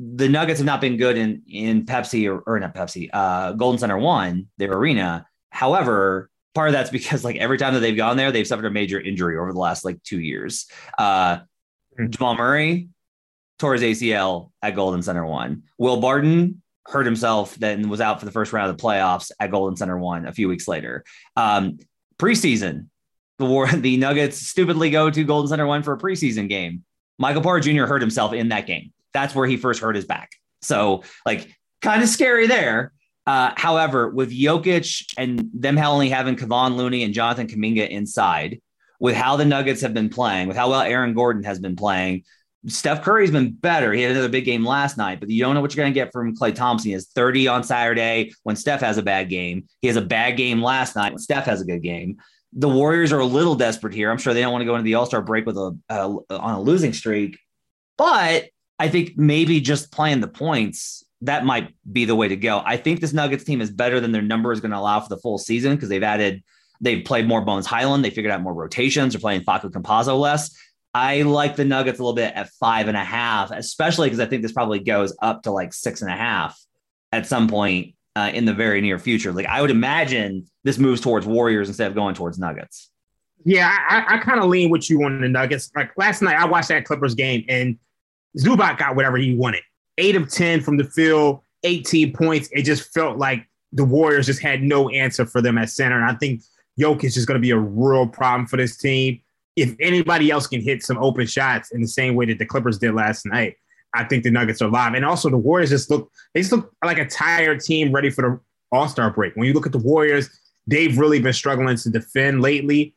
The 0.00 0.28
Nuggets 0.28 0.58
have 0.58 0.66
not 0.66 0.80
been 0.80 0.96
good 0.96 1.16
in 1.16 1.42
in 1.46 1.86
Pepsi 1.86 2.28
or, 2.28 2.40
or 2.40 2.58
not 2.58 2.74
Pepsi, 2.74 3.10
uh, 3.12 3.52
Golden 3.52 3.78
Center 3.78 3.96
One, 3.96 4.48
their 4.58 4.72
arena. 4.72 5.24
However, 5.50 6.30
part 6.54 6.68
of 6.68 6.72
that's 6.72 6.90
because 6.90 7.24
like 7.24 7.36
every 7.36 7.58
time 7.58 7.74
that 7.74 7.80
they've 7.80 7.96
gone 7.96 8.16
there, 8.16 8.32
they've 8.32 8.46
suffered 8.46 8.66
a 8.66 8.70
major 8.70 9.00
injury 9.00 9.36
over 9.36 9.52
the 9.52 9.58
last 9.58 9.84
like 9.84 10.02
two 10.02 10.20
years. 10.20 10.66
Uh, 10.98 11.38
Jamal 12.08 12.34
Murray 12.34 12.88
tore 13.58 13.74
his 13.74 13.82
ACL 13.82 14.50
at 14.62 14.74
Golden 14.74 15.02
Center 15.02 15.24
One. 15.24 15.64
Will 15.78 16.00
Barton 16.00 16.62
hurt 16.86 17.06
himself, 17.06 17.54
then 17.56 17.88
was 17.88 18.00
out 18.00 18.20
for 18.20 18.26
the 18.26 18.32
first 18.32 18.52
round 18.52 18.70
of 18.70 18.76
the 18.76 18.82
playoffs 18.82 19.30
at 19.40 19.50
Golden 19.50 19.76
Center 19.76 19.98
One 19.98 20.26
a 20.26 20.32
few 20.32 20.48
weeks 20.48 20.68
later. 20.68 21.04
Um, 21.36 21.78
preseason, 22.18 22.88
the 23.38 23.46
war, 23.46 23.66
the 23.72 23.96
Nuggets 23.96 24.38
stupidly 24.38 24.90
go 24.90 25.10
to 25.10 25.24
Golden 25.24 25.48
Center 25.48 25.66
One 25.66 25.82
for 25.82 25.94
a 25.94 25.98
preseason 25.98 26.48
game. 26.48 26.84
Michael 27.18 27.42
Porter 27.42 27.60
Jr. 27.60 27.84
hurt 27.84 28.00
himself 28.00 28.32
in 28.32 28.48
that 28.48 28.66
game. 28.66 28.92
That's 29.12 29.34
where 29.34 29.46
he 29.46 29.56
first 29.56 29.80
hurt 29.80 29.94
his 29.94 30.04
back. 30.04 30.32
So, 30.62 31.04
like, 31.24 31.54
kind 31.80 32.02
of 32.02 32.08
scary 32.08 32.46
there. 32.48 32.92
Uh, 33.26 33.52
however, 33.56 34.08
with 34.08 34.30
Jokic 34.30 35.14
and 35.16 35.48
them 35.54 35.78
only 35.78 36.10
having 36.10 36.36
Kevon 36.36 36.76
Looney 36.76 37.04
and 37.04 37.14
Jonathan 37.14 37.46
Kuminga 37.46 37.88
inside, 37.88 38.60
with 39.00 39.14
how 39.14 39.36
the 39.36 39.44
Nuggets 39.44 39.80
have 39.80 39.94
been 39.94 40.08
playing, 40.08 40.48
with 40.48 40.56
how 40.56 40.70
well 40.70 40.82
Aaron 40.82 41.14
Gordon 41.14 41.42
has 41.44 41.58
been 41.58 41.76
playing, 41.76 42.24
Steph 42.66 43.02
Curry's 43.02 43.30
been 43.30 43.52
better. 43.52 43.92
He 43.92 44.02
had 44.02 44.12
another 44.12 44.28
big 44.28 44.44
game 44.44 44.64
last 44.64 44.96
night, 44.96 45.20
but 45.20 45.28
you 45.28 45.42
don't 45.42 45.54
know 45.54 45.60
what 45.60 45.74
you're 45.74 45.82
going 45.82 45.92
to 45.92 45.98
get 45.98 46.12
from 46.12 46.34
Klay 46.34 46.54
Thompson. 46.54 46.88
He 46.88 46.92
has 46.92 47.06
30 47.08 47.48
on 47.48 47.64
Saturday 47.64 48.32
when 48.42 48.56
Steph 48.56 48.80
has 48.80 48.96
a 48.96 49.02
bad 49.02 49.28
game. 49.28 49.68
He 49.82 49.88
has 49.88 49.96
a 49.96 50.02
bad 50.02 50.36
game 50.36 50.62
last 50.62 50.96
night 50.96 51.12
when 51.12 51.18
Steph 51.18 51.44
has 51.46 51.60
a 51.60 51.66
good 51.66 51.82
game. 51.82 52.16
The 52.54 52.68
Warriors 52.68 53.12
are 53.12 53.18
a 53.18 53.26
little 53.26 53.54
desperate 53.54 53.94
here. 53.94 54.10
I'm 54.10 54.18
sure 54.18 54.32
they 54.32 54.40
don't 54.40 54.52
want 54.52 54.62
to 54.62 54.66
go 54.66 54.76
into 54.76 54.84
the 54.84 54.94
All 54.94 55.06
Star 55.06 55.20
break 55.20 55.44
with 55.44 55.58
a 55.58 55.76
uh, 55.90 56.16
on 56.30 56.54
a 56.54 56.60
losing 56.60 56.92
streak, 56.92 57.38
but 57.98 58.44
I 58.78 58.88
think 58.88 59.16
maybe 59.16 59.60
just 59.60 59.92
playing 59.92 60.20
the 60.20 60.28
points 60.28 61.04
that 61.24 61.44
might 61.44 61.74
be 61.90 62.04
the 62.04 62.14
way 62.14 62.28
to 62.28 62.36
go. 62.36 62.62
I 62.64 62.76
think 62.76 63.00
this 63.00 63.12
Nuggets 63.12 63.44
team 63.44 63.60
is 63.60 63.70
better 63.70 64.00
than 64.00 64.12
their 64.12 64.22
number 64.22 64.52
is 64.52 64.60
going 64.60 64.72
to 64.72 64.78
allow 64.78 65.00
for 65.00 65.08
the 65.08 65.16
full 65.16 65.38
season 65.38 65.74
because 65.74 65.88
they've 65.88 66.02
added, 66.02 66.42
they've 66.80 67.04
played 67.04 67.26
more 67.26 67.40
Bones 67.40 67.66
Hyland, 67.66 68.04
They 68.04 68.10
figured 68.10 68.32
out 68.32 68.42
more 68.42 68.54
rotations. 68.54 69.14
They're 69.14 69.20
playing 69.20 69.42
Facu 69.42 69.70
Campazzo 69.70 70.18
less. 70.18 70.54
I 70.92 71.22
like 71.22 71.56
the 71.56 71.64
Nuggets 71.64 71.98
a 71.98 72.02
little 72.02 72.14
bit 72.14 72.34
at 72.34 72.50
five 72.50 72.88
and 72.88 72.96
a 72.96 73.04
half, 73.04 73.50
especially 73.50 74.08
because 74.08 74.20
I 74.20 74.26
think 74.26 74.42
this 74.42 74.52
probably 74.52 74.78
goes 74.78 75.16
up 75.20 75.42
to 75.42 75.50
like 75.50 75.72
six 75.72 76.02
and 76.02 76.10
a 76.10 76.16
half 76.16 76.58
at 77.10 77.26
some 77.26 77.48
point 77.48 77.94
uh, 78.14 78.30
in 78.32 78.44
the 78.44 78.54
very 78.54 78.80
near 78.80 78.98
future. 78.98 79.32
Like 79.32 79.46
I 79.46 79.60
would 79.60 79.70
imagine 79.70 80.46
this 80.62 80.78
moves 80.78 81.00
towards 81.00 81.26
Warriors 81.26 81.68
instead 81.68 81.88
of 81.88 81.94
going 81.94 82.14
towards 82.14 82.38
Nuggets. 82.38 82.90
Yeah, 83.44 83.76
I, 83.88 84.16
I 84.16 84.18
kind 84.18 84.40
of 84.40 84.46
lean 84.46 84.70
with 84.70 84.88
you 84.88 85.02
on 85.04 85.20
the 85.20 85.28
Nuggets. 85.28 85.70
Like 85.74 85.90
last 85.96 86.22
night, 86.22 86.36
I 86.36 86.44
watched 86.44 86.68
that 86.68 86.84
Clippers 86.84 87.14
game 87.14 87.44
and 87.48 87.78
Zubac 88.38 88.78
got 88.78 88.94
whatever 88.94 89.16
he 89.16 89.34
wanted. 89.34 89.62
Eight 89.98 90.16
of 90.16 90.28
10 90.30 90.60
from 90.60 90.76
the 90.76 90.84
field, 90.84 91.40
18 91.62 92.12
points. 92.12 92.48
It 92.52 92.62
just 92.62 92.92
felt 92.92 93.18
like 93.18 93.46
the 93.72 93.84
Warriors 93.84 94.26
just 94.26 94.42
had 94.42 94.62
no 94.62 94.88
answer 94.88 95.24
for 95.24 95.40
them 95.40 95.58
at 95.58 95.70
center. 95.70 95.96
And 95.96 96.10
I 96.10 96.14
think 96.14 96.42
Jokic 96.78 97.16
is 97.16 97.26
going 97.26 97.38
to 97.38 97.42
be 97.42 97.50
a 97.50 97.58
real 97.58 98.06
problem 98.06 98.46
for 98.46 98.56
this 98.56 98.76
team 98.76 99.20
if 99.56 99.74
anybody 99.80 100.30
else 100.30 100.46
can 100.46 100.60
hit 100.60 100.82
some 100.82 100.98
open 100.98 101.26
shots 101.26 101.70
in 101.70 101.80
the 101.80 101.88
same 101.88 102.14
way 102.14 102.26
that 102.26 102.38
the 102.38 102.46
Clippers 102.46 102.78
did 102.78 102.94
last 102.94 103.24
night, 103.26 103.56
I 103.94 104.04
think 104.04 104.24
the 104.24 104.30
Nuggets 104.30 104.60
are 104.60 104.68
live. 104.68 104.94
And 104.94 105.04
also 105.04 105.30
the 105.30 105.36
Warriors 105.36 105.70
just 105.70 105.90
look 105.90 106.10
they 106.34 106.40
just 106.40 106.52
look 106.52 106.72
like 106.84 106.98
a 106.98 107.06
tired 107.06 107.60
team 107.60 107.92
ready 107.92 108.10
for 108.10 108.22
the 108.22 108.40
All-Star 108.76 109.10
break. 109.10 109.36
When 109.36 109.46
you 109.46 109.52
look 109.52 109.66
at 109.66 109.72
the 109.72 109.78
Warriors, 109.78 110.28
they've 110.66 110.98
really 110.98 111.20
been 111.20 111.32
struggling 111.32 111.76
to 111.76 111.90
defend 111.90 112.42
lately. 112.42 112.94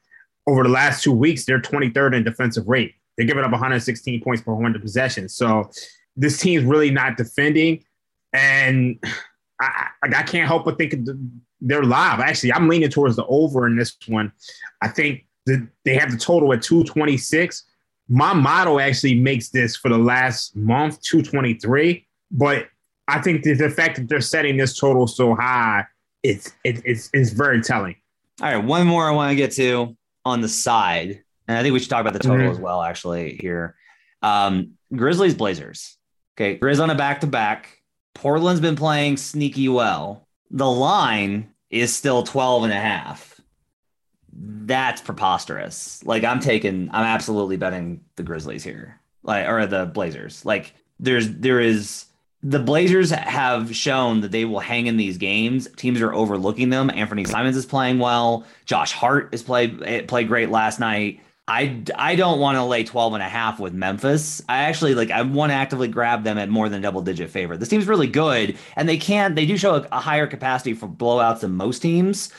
Over 0.47 0.63
the 0.63 0.69
last 0.69 1.03
two 1.03 1.11
weeks, 1.11 1.45
they're 1.45 1.59
23rd 1.59 2.15
in 2.15 2.23
defensive 2.23 2.67
rate. 2.67 2.95
They're 3.17 3.27
giving 3.27 3.43
up 3.43 3.51
116 3.51 4.21
points 4.23 4.41
per 4.41 4.53
100 4.53 4.81
possessions. 4.81 5.35
So 5.35 5.69
this 6.17 6.39
team's 6.39 6.65
really 6.65 6.91
not 6.91 7.15
defending. 7.15 7.83
And 8.33 8.99
I, 9.61 9.87
I 10.03 10.23
can't 10.23 10.47
help 10.47 10.65
but 10.65 10.77
think 10.77 10.95
they're 11.61 11.83
live. 11.83 12.19
Actually, 12.19 12.53
I'm 12.53 12.67
leaning 12.67 12.89
towards 12.89 13.15
the 13.15 13.25
over 13.27 13.67
in 13.67 13.77
this 13.77 13.95
one. 14.07 14.31
I 14.81 14.89
think 14.89 15.25
the, 15.45 15.67
they 15.85 15.95
have 15.95 16.11
the 16.11 16.17
total 16.17 16.51
at 16.53 16.61
226. 16.61 17.63
My 18.09 18.33
model 18.33 18.79
actually 18.79 19.19
makes 19.19 19.49
this 19.49 19.75
for 19.75 19.89
the 19.89 19.97
last 19.97 20.55
month 20.55 21.01
223, 21.01 22.05
but 22.31 22.67
I 23.07 23.21
think 23.21 23.43
the, 23.43 23.53
the 23.53 23.69
fact 23.69 23.97
that 23.97 24.09
they're 24.09 24.21
setting 24.21 24.57
this 24.57 24.77
total 24.77 25.07
so 25.07 25.35
high, 25.35 25.85
it's 26.23 26.51
it, 26.63 26.81
it's 26.85 27.09
it's 27.13 27.31
very 27.31 27.61
telling. 27.61 27.95
All 28.41 28.53
right, 28.53 28.63
one 28.63 28.85
more 28.85 29.07
I 29.07 29.11
want 29.11 29.31
to 29.31 29.35
get 29.35 29.51
to 29.53 29.95
on 30.25 30.41
the 30.41 30.49
side, 30.49 31.23
and 31.47 31.57
I 31.57 31.63
think 31.63 31.73
we 31.73 31.79
should 31.79 31.89
talk 31.89 32.01
about 32.01 32.13
the 32.13 32.19
total 32.19 32.39
mm-hmm. 32.39 32.51
as 32.51 32.59
well. 32.59 32.81
Actually, 32.81 33.37
here, 33.41 33.75
um, 34.21 34.73
Grizzlies 34.95 35.35
Blazers. 35.35 35.97
Okay, 36.37 36.57
Grizz 36.57 36.81
on 36.81 36.89
a 36.89 36.95
back 36.95 37.21
to 37.21 37.27
back. 37.27 37.81
Portland's 38.13 38.61
been 38.61 38.75
playing 38.75 39.17
sneaky 39.17 39.69
well. 39.69 40.27
The 40.51 40.69
line 40.69 41.51
is 41.69 41.95
still 41.95 42.23
12 42.23 42.65
and 42.65 42.73
a 42.73 42.79
half 42.79 43.37
that's 44.37 45.01
preposterous. 45.01 46.03
Like 46.05 46.23
I'm 46.23 46.39
taking, 46.39 46.89
I'm 46.91 47.05
absolutely 47.05 47.57
betting 47.57 48.01
the 48.15 48.23
Grizzlies 48.23 48.63
here, 48.63 48.99
like 49.23 49.47
or 49.47 49.65
the 49.65 49.85
Blazers. 49.85 50.45
Like 50.45 50.73
there's 50.99 51.29
there 51.31 51.59
is 51.59 52.05
the 52.43 52.59
Blazers 52.59 53.09
have 53.09 53.75
shown 53.75 54.21
that 54.21 54.31
they 54.31 54.45
will 54.45 54.59
hang 54.59 54.87
in 54.87 54.97
these 54.97 55.17
games. 55.17 55.67
Teams 55.75 56.01
are 56.01 56.13
overlooking 56.13 56.69
them. 56.69 56.89
Anfernee 56.89 57.27
Simons 57.27 57.57
is 57.57 57.65
playing 57.65 57.99
well. 57.99 58.45
Josh 58.65 58.91
Hart 58.91 59.33
is 59.33 59.41
played 59.41 59.81
eh, 59.83 60.03
played 60.03 60.27
great 60.27 60.49
last 60.49 60.79
night. 60.79 61.21
I, 61.49 61.81
I 61.95 62.15
don't 62.15 62.39
want 62.39 62.57
to 62.57 62.63
lay 62.63 62.83
12 62.83 63.13
and 63.13 63.23
a 63.23 63.29
half 63.29 63.57
with 63.59 63.73
Memphis. 63.73 64.41
I 64.49 64.63
actually 64.63 64.95
like 64.95 65.11
I 65.11 65.21
want 65.21 65.51
to 65.51 65.55
actively 65.55 65.87
grab 65.87 66.23
them 66.23 66.37
at 66.37 66.49
more 66.49 66.67
than 66.67 66.81
double 66.81 67.01
digit 67.01 67.29
favorite. 67.29 67.59
This 67.59 67.69
team's 67.69 67.87
really 67.87 68.07
good 68.07 68.57
and 68.75 68.87
they 68.87 68.97
can 68.97 69.33
they 69.33 69.45
do 69.45 69.57
show 69.57 69.75
a, 69.75 69.87
a 69.93 69.99
higher 69.99 70.27
capacity 70.27 70.73
for 70.73 70.87
blowouts 70.87 71.39
than 71.39 71.53
most 71.53 71.79
teams. 71.79 72.33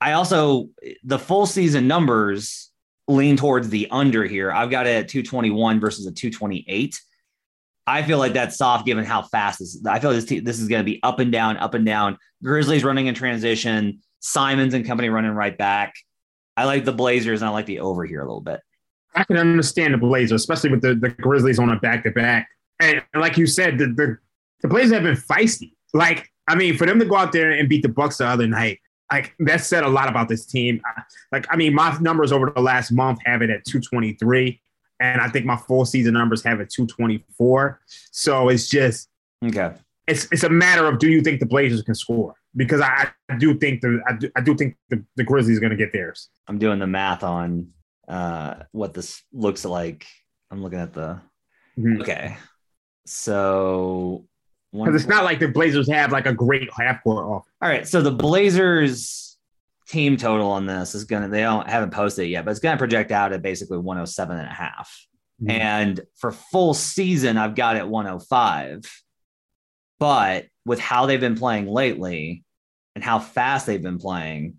I 0.00 0.12
also 0.12 0.68
the 1.04 1.18
full 1.18 1.46
season 1.46 1.88
numbers 1.88 2.70
lean 3.08 3.36
towards 3.38 3.70
the 3.70 3.88
under 3.90 4.24
here. 4.24 4.52
I've 4.52 4.70
got 4.70 4.86
it 4.86 5.04
at 5.04 5.08
221 5.08 5.80
versus 5.80 6.06
a 6.06 6.12
228. 6.12 7.00
I 7.86 8.02
feel 8.02 8.18
like 8.18 8.34
that's 8.34 8.56
soft 8.56 8.84
given 8.84 9.04
how 9.04 9.22
fast 9.22 9.58
this. 9.58 9.80
I 9.86 10.00
feel 10.00 10.12
this 10.12 10.24
this 10.24 10.60
is 10.60 10.68
going 10.68 10.80
to 10.80 10.90
be 10.90 11.02
up 11.02 11.18
and 11.18 11.32
down, 11.32 11.56
up 11.56 11.72
and 11.72 11.84
down. 11.84 12.18
Grizzlies 12.42 12.84
running 12.84 13.06
in 13.06 13.14
transition. 13.14 14.00
Simons 14.20 14.74
and 14.74 14.86
company 14.86 15.08
running 15.08 15.32
right 15.32 15.56
back. 15.56 15.94
I 16.56 16.64
like 16.64 16.84
the 16.84 16.92
Blazers 16.92 17.42
and 17.42 17.48
I 17.48 17.52
like 17.52 17.66
the 17.66 17.80
over 17.80 18.04
here 18.04 18.20
a 18.20 18.24
little 18.24 18.40
bit. 18.40 18.60
I 19.14 19.24
can 19.24 19.36
understand 19.36 19.94
the 19.94 19.98
Blazers, 19.98 20.40
especially 20.40 20.70
with 20.70 20.82
the, 20.82 20.94
the 20.94 21.10
Grizzlies 21.10 21.58
on 21.58 21.70
a 21.70 21.78
back 21.78 22.04
to 22.04 22.10
back. 22.10 22.48
And 22.80 23.02
like 23.14 23.36
you 23.36 23.46
said, 23.46 23.78
the, 23.78 23.86
the, 23.86 24.18
the 24.62 24.68
Blazers 24.68 24.92
have 24.92 25.02
been 25.02 25.16
feisty. 25.16 25.74
Like, 25.92 26.30
I 26.48 26.54
mean, 26.56 26.76
for 26.76 26.86
them 26.86 26.98
to 26.98 27.04
go 27.04 27.16
out 27.16 27.32
there 27.32 27.52
and 27.52 27.68
beat 27.68 27.82
the 27.82 27.88
Bucks 27.88 28.18
the 28.18 28.26
other 28.26 28.46
night, 28.46 28.80
like 29.12 29.34
that 29.40 29.60
said 29.60 29.84
a 29.84 29.88
lot 29.88 30.08
about 30.08 30.28
this 30.28 30.44
team. 30.44 30.80
Like, 31.30 31.46
I 31.50 31.56
mean, 31.56 31.74
my 31.74 31.96
numbers 32.00 32.32
over 32.32 32.52
the 32.54 32.60
last 32.60 32.90
month 32.90 33.20
have 33.24 33.42
it 33.42 33.50
at 33.50 33.64
223, 33.64 34.60
and 35.00 35.20
I 35.20 35.28
think 35.28 35.46
my 35.46 35.56
full 35.56 35.84
season 35.84 36.14
numbers 36.14 36.42
have 36.42 36.60
it 36.60 36.70
224. 36.70 37.80
So 38.10 38.48
it's 38.48 38.68
just 38.68 39.08
okay. 39.44 39.72
It's 40.06 40.26
it's 40.32 40.42
a 40.42 40.48
matter 40.48 40.86
of 40.86 40.98
do 40.98 41.08
you 41.08 41.22
think 41.22 41.40
the 41.40 41.46
Blazers 41.46 41.82
can 41.82 41.94
score? 41.94 42.34
Because 42.56 42.80
I, 42.80 43.10
I 43.28 43.36
do 43.36 43.54
think 43.58 43.80
the 43.80 44.00
I 44.06 44.12
do, 44.12 44.30
I 44.36 44.40
do 44.40 44.54
think 44.54 44.76
the, 44.88 45.04
the 45.16 45.24
Grizzlies 45.24 45.58
are 45.58 45.60
going 45.60 45.70
to 45.70 45.76
get 45.76 45.92
theirs. 45.92 46.28
I'm 46.46 46.58
doing 46.58 46.78
the 46.78 46.86
math 46.86 47.24
on 47.24 47.70
uh, 48.08 48.54
what 48.72 48.94
this 48.94 49.22
looks 49.32 49.64
like. 49.64 50.06
I'm 50.50 50.62
looking 50.62 50.78
at 50.78 50.92
the 50.92 51.20
mm-hmm. 51.78 52.02
okay. 52.02 52.36
So 53.06 54.26
because 54.72 54.94
it's 54.94 55.08
not 55.08 55.24
like 55.24 55.38
the 55.38 55.48
Blazers 55.48 55.88
have 55.90 56.12
like 56.12 56.26
a 56.26 56.34
great 56.34 56.68
half 56.76 57.02
court 57.02 57.24
off. 57.26 57.44
All 57.62 57.68
right, 57.68 57.86
so 57.86 58.02
the 58.02 58.10
Blazers 58.10 59.36
team 59.88 60.16
total 60.16 60.50
on 60.50 60.66
this 60.66 60.94
is 60.94 61.04
gonna 61.04 61.28
they 61.28 61.42
don't 61.42 61.68
haven't 61.68 61.90
posted 61.90 62.26
it 62.26 62.28
yet, 62.28 62.44
but 62.44 62.50
it's 62.52 62.60
gonna 62.60 62.76
project 62.76 63.12
out 63.12 63.32
at 63.32 63.42
basically 63.42 63.78
107 63.78 64.36
and 64.36 64.46
a 64.46 64.52
half. 64.52 65.06
Mm-hmm. 65.42 65.50
And 65.50 66.00
for 66.16 66.32
full 66.32 66.74
season, 66.74 67.36
I've 67.36 67.54
got 67.54 67.76
it 67.76 67.86
105. 67.86 68.84
But 69.98 70.46
with 70.64 70.80
how 70.80 71.06
they've 71.06 71.20
been 71.20 71.36
playing 71.36 71.66
lately 71.66 72.43
and 72.94 73.02
how 73.02 73.18
fast 73.18 73.66
they've 73.66 73.82
been 73.82 73.98
playing, 73.98 74.56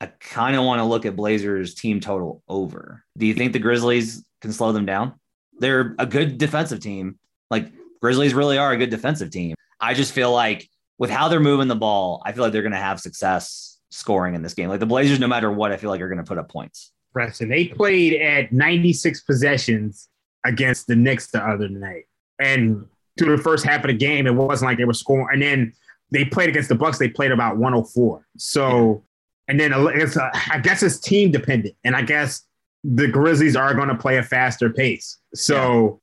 I 0.00 0.06
kind 0.06 0.56
of 0.56 0.64
want 0.64 0.80
to 0.80 0.84
look 0.84 1.04
at 1.04 1.16
Blazers 1.16 1.74
team 1.74 2.00
total 2.00 2.42
over. 2.48 3.04
Do 3.18 3.26
you 3.26 3.34
think 3.34 3.52
the 3.52 3.58
Grizzlies 3.58 4.24
can 4.40 4.52
slow 4.52 4.72
them 4.72 4.86
down? 4.86 5.14
They're 5.58 5.94
a 5.98 6.06
good 6.06 6.38
defensive 6.38 6.80
team. 6.80 7.18
Like 7.50 7.70
Grizzlies 8.00 8.32
really 8.32 8.56
are 8.56 8.72
a 8.72 8.76
good 8.76 8.90
defensive 8.90 9.30
team. 9.30 9.54
I 9.78 9.94
just 9.94 10.12
feel 10.12 10.32
like 10.32 10.68
with 10.98 11.10
how 11.10 11.28
they're 11.28 11.40
moving 11.40 11.68
the 11.68 11.76
ball, 11.76 12.22
I 12.24 12.32
feel 12.32 12.44
like 12.44 12.52
they're 12.52 12.62
going 12.62 12.72
to 12.72 12.78
have 12.78 13.00
success 13.00 13.78
scoring 13.90 14.34
in 14.34 14.42
this 14.42 14.54
game. 14.54 14.68
Like 14.68 14.80
the 14.80 14.86
Blazers, 14.86 15.20
no 15.20 15.28
matter 15.28 15.50
what, 15.50 15.72
I 15.72 15.76
feel 15.76 15.90
like 15.90 16.00
are 16.00 16.08
going 16.08 16.18
to 16.18 16.24
put 16.24 16.38
up 16.38 16.50
points. 16.50 16.92
Preston, 17.12 17.48
they 17.48 17.66
played 17.66 18.20
at 18.20 18.52
96 18.52 19.22
possessions 19.22 20.08
against 20.44 20.86
the 20.86 20.96
Knicks 20.96 21.30
the 21.30 21.42
other 21.44 21.68
night. 21.68 22.04
And 22.38 22.86
through 23.18 23.36
the 23.36 23.42
first 23.42 23.64
half 23.64 23.84
of 23.84 23.88
the 23.88 23.94
game, 23.94 24.26
it 24.26 24.34
wasn't 24.34 24.70
like 24.70 24.78
they 24.78 24.84
were 24.84 24.94
scoring. 24.94 25.28
And 25.32 25.42
then 25.42 25.72
they 26.10 26.24
played 26.24 26.48
against 26.48 26.68
the 26.68 26.74
Bucks. 26.74 26.98
They 26.98 27.08
played 27.08 27.32
about 27.32 27.56
104. 27.56 28.26
So, 28.36 29.02
and 29.48 29.58
then 29.58 29.72
uh, 29.72 29.86
it's 29.86 30.16
a, 30.16 30.30
I 30.50 30.58
guess 30.58 30.82
it's 30.82 30.98
team 30.98 31.30
dependent, 31.30 31.74
and 31.84 31.94
I 31.96 32.02
guess 32.02 32.42
the 32.84 33.08
Grizzlies 33.08 33.56
are 33.56 33.74
going 33.74 33.88
to 33.88 33.94
play 33.94 34.18
a 34.18 34.22
faster 34.22 34.70
pace. 34.70 35.18
So, 35.34 36.00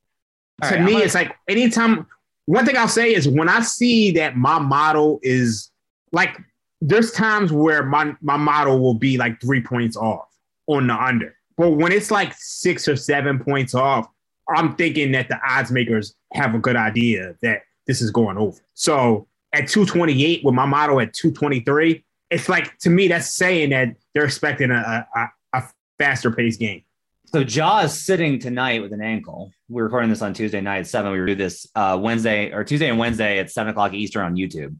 All 0.62 0.68
to 0.70 0.74
right, 0.76 0.84
me, 0.84 0.92
gonna- 0.92 1.04
it's 1.04 1.14
like 1.14 1.34
anytime. 1.48 2.06
One 2.46 2.64
thing 2.64 2.78
I'll 2.78 2.88
say 2.88 3.14
is 3.14 3.28
when 3.28 3.46
I 3.50 3.60
see 3.60 4.10
that 4.12 4.34
my 4.38 4.58
model 4.58 5.20
is 5.22 5.70
like, 6.12 6.34
there's 6.80 7.12
times 7.12 7.52
where 7.52 7.84
my 7.84 8.14
my 8.22 8.38
model 8.38 8.78
will 8.80 8.94
be 8.94 9.18
like 9.18 9.38
three 9.38 9.60
points 9.62 9.98
off 9.98 10.28
on 10.66 10.86
the 10.86 10.94
under, 10.94 11.36
but 11.58 11.72
when 11.72 11.92
it's 11.92 12.10
like 12.10 12.32
six 12.38 12.88
or 12.88 12.96
seven 12.96 13.38
points 13.38 13.74
off, 13.74 14.08
I'm 14.56 14.76
thinking 14.76 15.12
that 15.12 15.28
the 15.28 15.38
odds 15.46 15.70
makers 15.70 16.14
have 16.32 16.54
a 16.54 16.58
good 16.58 16.76
idea 16.76 17.34
that 17.42 17.62
this 17.86 18.00
is 18.00 18.10
going 18.10 18.38
over. 18.38 18.58
So 18.72 19.27
at 19.52 19.68
228 19.68 20.44
with 20.44 20.54
my 20.54 20.66
model 20.66 21.00
at 21.00 21.12
223, 21.12 22.04
it's 22.30 22.48
like 22.48 22.76
to 22.78 22.90
me 22.90 23.08
that's 23.08 23.34
saying 23.34 23.70
that 23.70 23.96
they're 24.14 24.24
expecting 24.24 24.70
a 24.70 25.06
a, 25.14 25.28
a 25.54 25.62
faster 25.98 26.30
paced 26.30 26.60
game. 26.60 26.82
So 27.30 27.40
Ja 27.40 27.80
is 27.80 27.92
sitting 27.92 28.38
tonight 28.38 28.80
with 28.80 28.94
an 28.94 29.02
ankle. 29.02 29.52
We're 29.68 29.84
recording 29.84 30.08
this 30.08 30.22
on 30.22 30.32
Tuesday 30.32 30.62
night 30.62 30.78
at 30.78 30.86
seven. 30.86 31.12
We 31.12 31.26
do 31.26 31.34
this 31.34 31.66
uh, 31.74 31.98
Wednesday 32.00 32.52
or 32.52 32.64
Tuesday 32.64 32.88
and 32.88 32.98
Wednesday 32.98 33.38
at 33.38 33.50
seven 33.50 33.70
o'clock 33.70 33.92
Eastern 33.92 34.24
on 34.24 34.34
YouTube. 34.34 34.74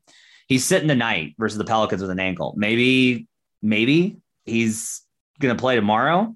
He's 0.47 0.65
sitting 0.65 0.89
tonight 0.89 1.35
versus 1.39 1.59
the 1.59 1.65
Pelicans 1.65 2.01
with 2.01 2.11
an 2.11 2.21
ankle. 2.21 2.55
Maybe, 2.57 3.27
maybe 3.61 4.17
he's 4.47 5.03
gonna 5.39 5.57
play 5.57 5.77
tomorrow. 5.77 6.35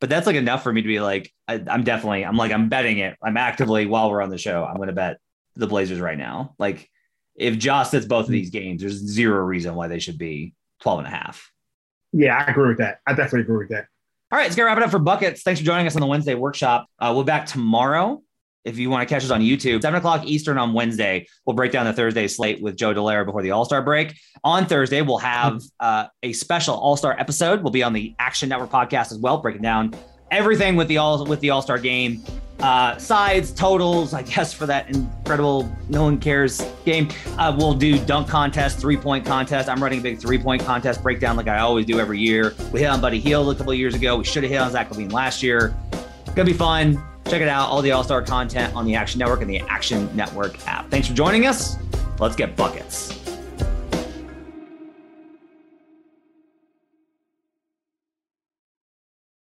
But 0.00 0.10
that's 0.10 0.26
like 0.26 0.34
enough 0.34 0.64
for 0.64 0.72
me 0.72 0.82
to 0.82 0.88
be 0.88 0.98
like, 0.98 1.32
I, 1.46 1.62
I'm 1.68 1.84
definitely, 1.84 2.24
I'm 2.24 2.36
like, 2.36 2.50
I'm 2.50 2.68
betting 2.68 2.98
it. 2.98 3.16
I'm 3.22 3.36
actively 3.36 3.86
while 3.86 4.10
we're 4.10 4.20
on 4.20 4.30
the 4.30 4.38
show, 4.38 4.64
I'm 4.64 4.78
gonna 4.78 4.92
bet 4.92 5.18
the 5.54 5.68
Blazers 5.68 6.00
right 6.00 6.18
now. 6.18 6.56
Like, 6.58 6.90
if 7.36 7.58
Josh 7.58 7.90
sits 7.90 8.06
both 8.06 8.26
of 8.26 8.30
these 8.30 8.50
games, 8.50 8.80
there's 8.80 8.94
zero 8.94 9.42
reason 9.44 9.74
why 9.74 9.88
they 9.88 9.98
should 9.98 10.18
be 10.18 10.54
12 10.80 11.00
and 11.00 11.08
a 11.08 11.10
half. 11.10 11.50
Yeah, 12.12 12.36
I 12.36 12.50
agree 12.50 12.68
with 12.68 12.78
that. 12.78 12.98
I 13.06 13.14
definitely 13.14 13.42
agree 13.42 13.58
with 13.58 13.70
that. 13.70 13.86
All 14.30 14.38
right, 14.38 14.44
let's 14.44 14.56
get 14.56 14.62
wrap 14.62 14.78
it 14.78 14.82
up 14.82 14.90
for 14.90 14.98
buckets. 14.98 15.42
Thanks 15.42 15.60
for 15.60 15.66
joining 15.66 15.86
us 15.86 15.94
on 15.94 16.00
the 16.00 16.06
Wednesday 16.06 16.34
workshop. 16.34 16.86
Uh, 16.98 17.12
we'll 17.14 17.24
be 17.24 17.28
back 17.28 17.46
tomorrow. 17.46 18.22
If 18.64 18.78
you 18.78 18.90
want 18.90 19.06
to 19.06 19.12
catch 19.12 19.24
us 19.24 19.30
on 19.30 19.40
YouTube, 19.40 19.82
seven 19.82 19.98
o'clock 19.98 20.24
Eastern 20.24 20.56
on 20.56 20.72
Wednesday, 20.72 21.26
we'll 21.44 21.56
break 21.56 21.72
down 21.72 21.84
the 21.84 21.92
Thursday 21.92 22.28
slate 22.28 22.62
with 22.62 22.76
Joe 22.76 22.94
Delaire 22.94 23.26
before 23.26 23.42
the 23.42 23.50
All 23.50 23.64
Star 23.64 23.82
break. 23.82 24.14
On 24.44 24.66
Thursday, 24.66 25.02
we'll 25.02 25.18
have 25.18 25.60
uh, 25.80 26.06
a 26.22 26.32
special 26.32 26.76
All 26.76 26.96
Star 26.96 27.18
episode. 27.18 27.62
We'll 27.62 27.72
be 27.72 27.82
on 27.82 27.92
the 27.92 28.14
Action 28.18 28.48
Network 28.48 28.70
podcast 28.70 29.10
as 29.10 29.18
well, 29.18 29.38
breaking 29.38 29.62
down 29.62 29.94
everything 30.30 30.76
with 30.76 30.88
the 30.88 30.96
all 30.96 31.24
with 31.26 31.40
the 31.40 31.50
All 31.50 31.60
Star 31.60 31.78
game, 31.78 32.22
uh, 32.62 32.96
sides, 32.96 33.52
totals. 33.52 34.14
I 34.14 34.22
guess 34.22 34.52
for 34.52 34.66
that 34.66 34.88
incredible 34.88 35.70
no 35.88 36.04
one 36.04 36.18
cares 36.18 36.64
game, 36.84 37.08
uh, 37.38 37.54
we'll 37.56 37.74
do 37.74 37.98
dunk 38.04 38.28
contest, 38.28 38.78
three 38.78 38.96
point 38.96 39.26
contest. 39.26 39.68
I'm 39.68 39.82
running 39.82 40.00
a 40.00 40.02
big 40.02 40.18
three 40.18 40.38
point 40.38 40.62
contest 40.62 41.02
breakdown 41.02 41.36
like 41.36 41.48
I 41.48 41.58
always 41.58 41.86
do 41.86 42.00
every 42.00 42.20
year. 42.20 42.54
We 42.72 42.80
hit 42.80 42.86
on 42.86 43.00
Buddy 43.00 43.18
Hield 43.18 43.54
a 43.54 43.58
couple 43.58 43.74
years 43.74 43.94
ago. 43.94 44.16
We 44.16 44.24
should 44.24 44.44
have 44.44 44.52
hit 44.52 44.58
on 44.58 44.70
Zach 44.70 44.90
LaVine 44.90 45.12
last 45.12 45.42
year. 45.42 45.74
Gonna 46.34 46.44
be 46.44 46.52
fun. 46.52 47.02
Check 47.26 47.42
it 47.42 47.48
out. 47.48 47.68
All 47.68 47.82
the 47.82 47.92
All 47.92 48.04
Star 48.04 48.22
content 48.22 48.74
on 48.74 48.84
the 48.84 48.94
Action 48.94 49.18
Network 49.18 49.42
and 49.42 49.50
the 49.50 49.60
Action 49.60 50.08
Network 50.16 50.66
app. 50.66 50.90
Thanks 50.90 51.08
for 51.08 51.14
joining 51.14 51.46
us. 51.46 51.76
Let's 52.18 52.36
get 52.36 52.56
buckets. 52.56 53.21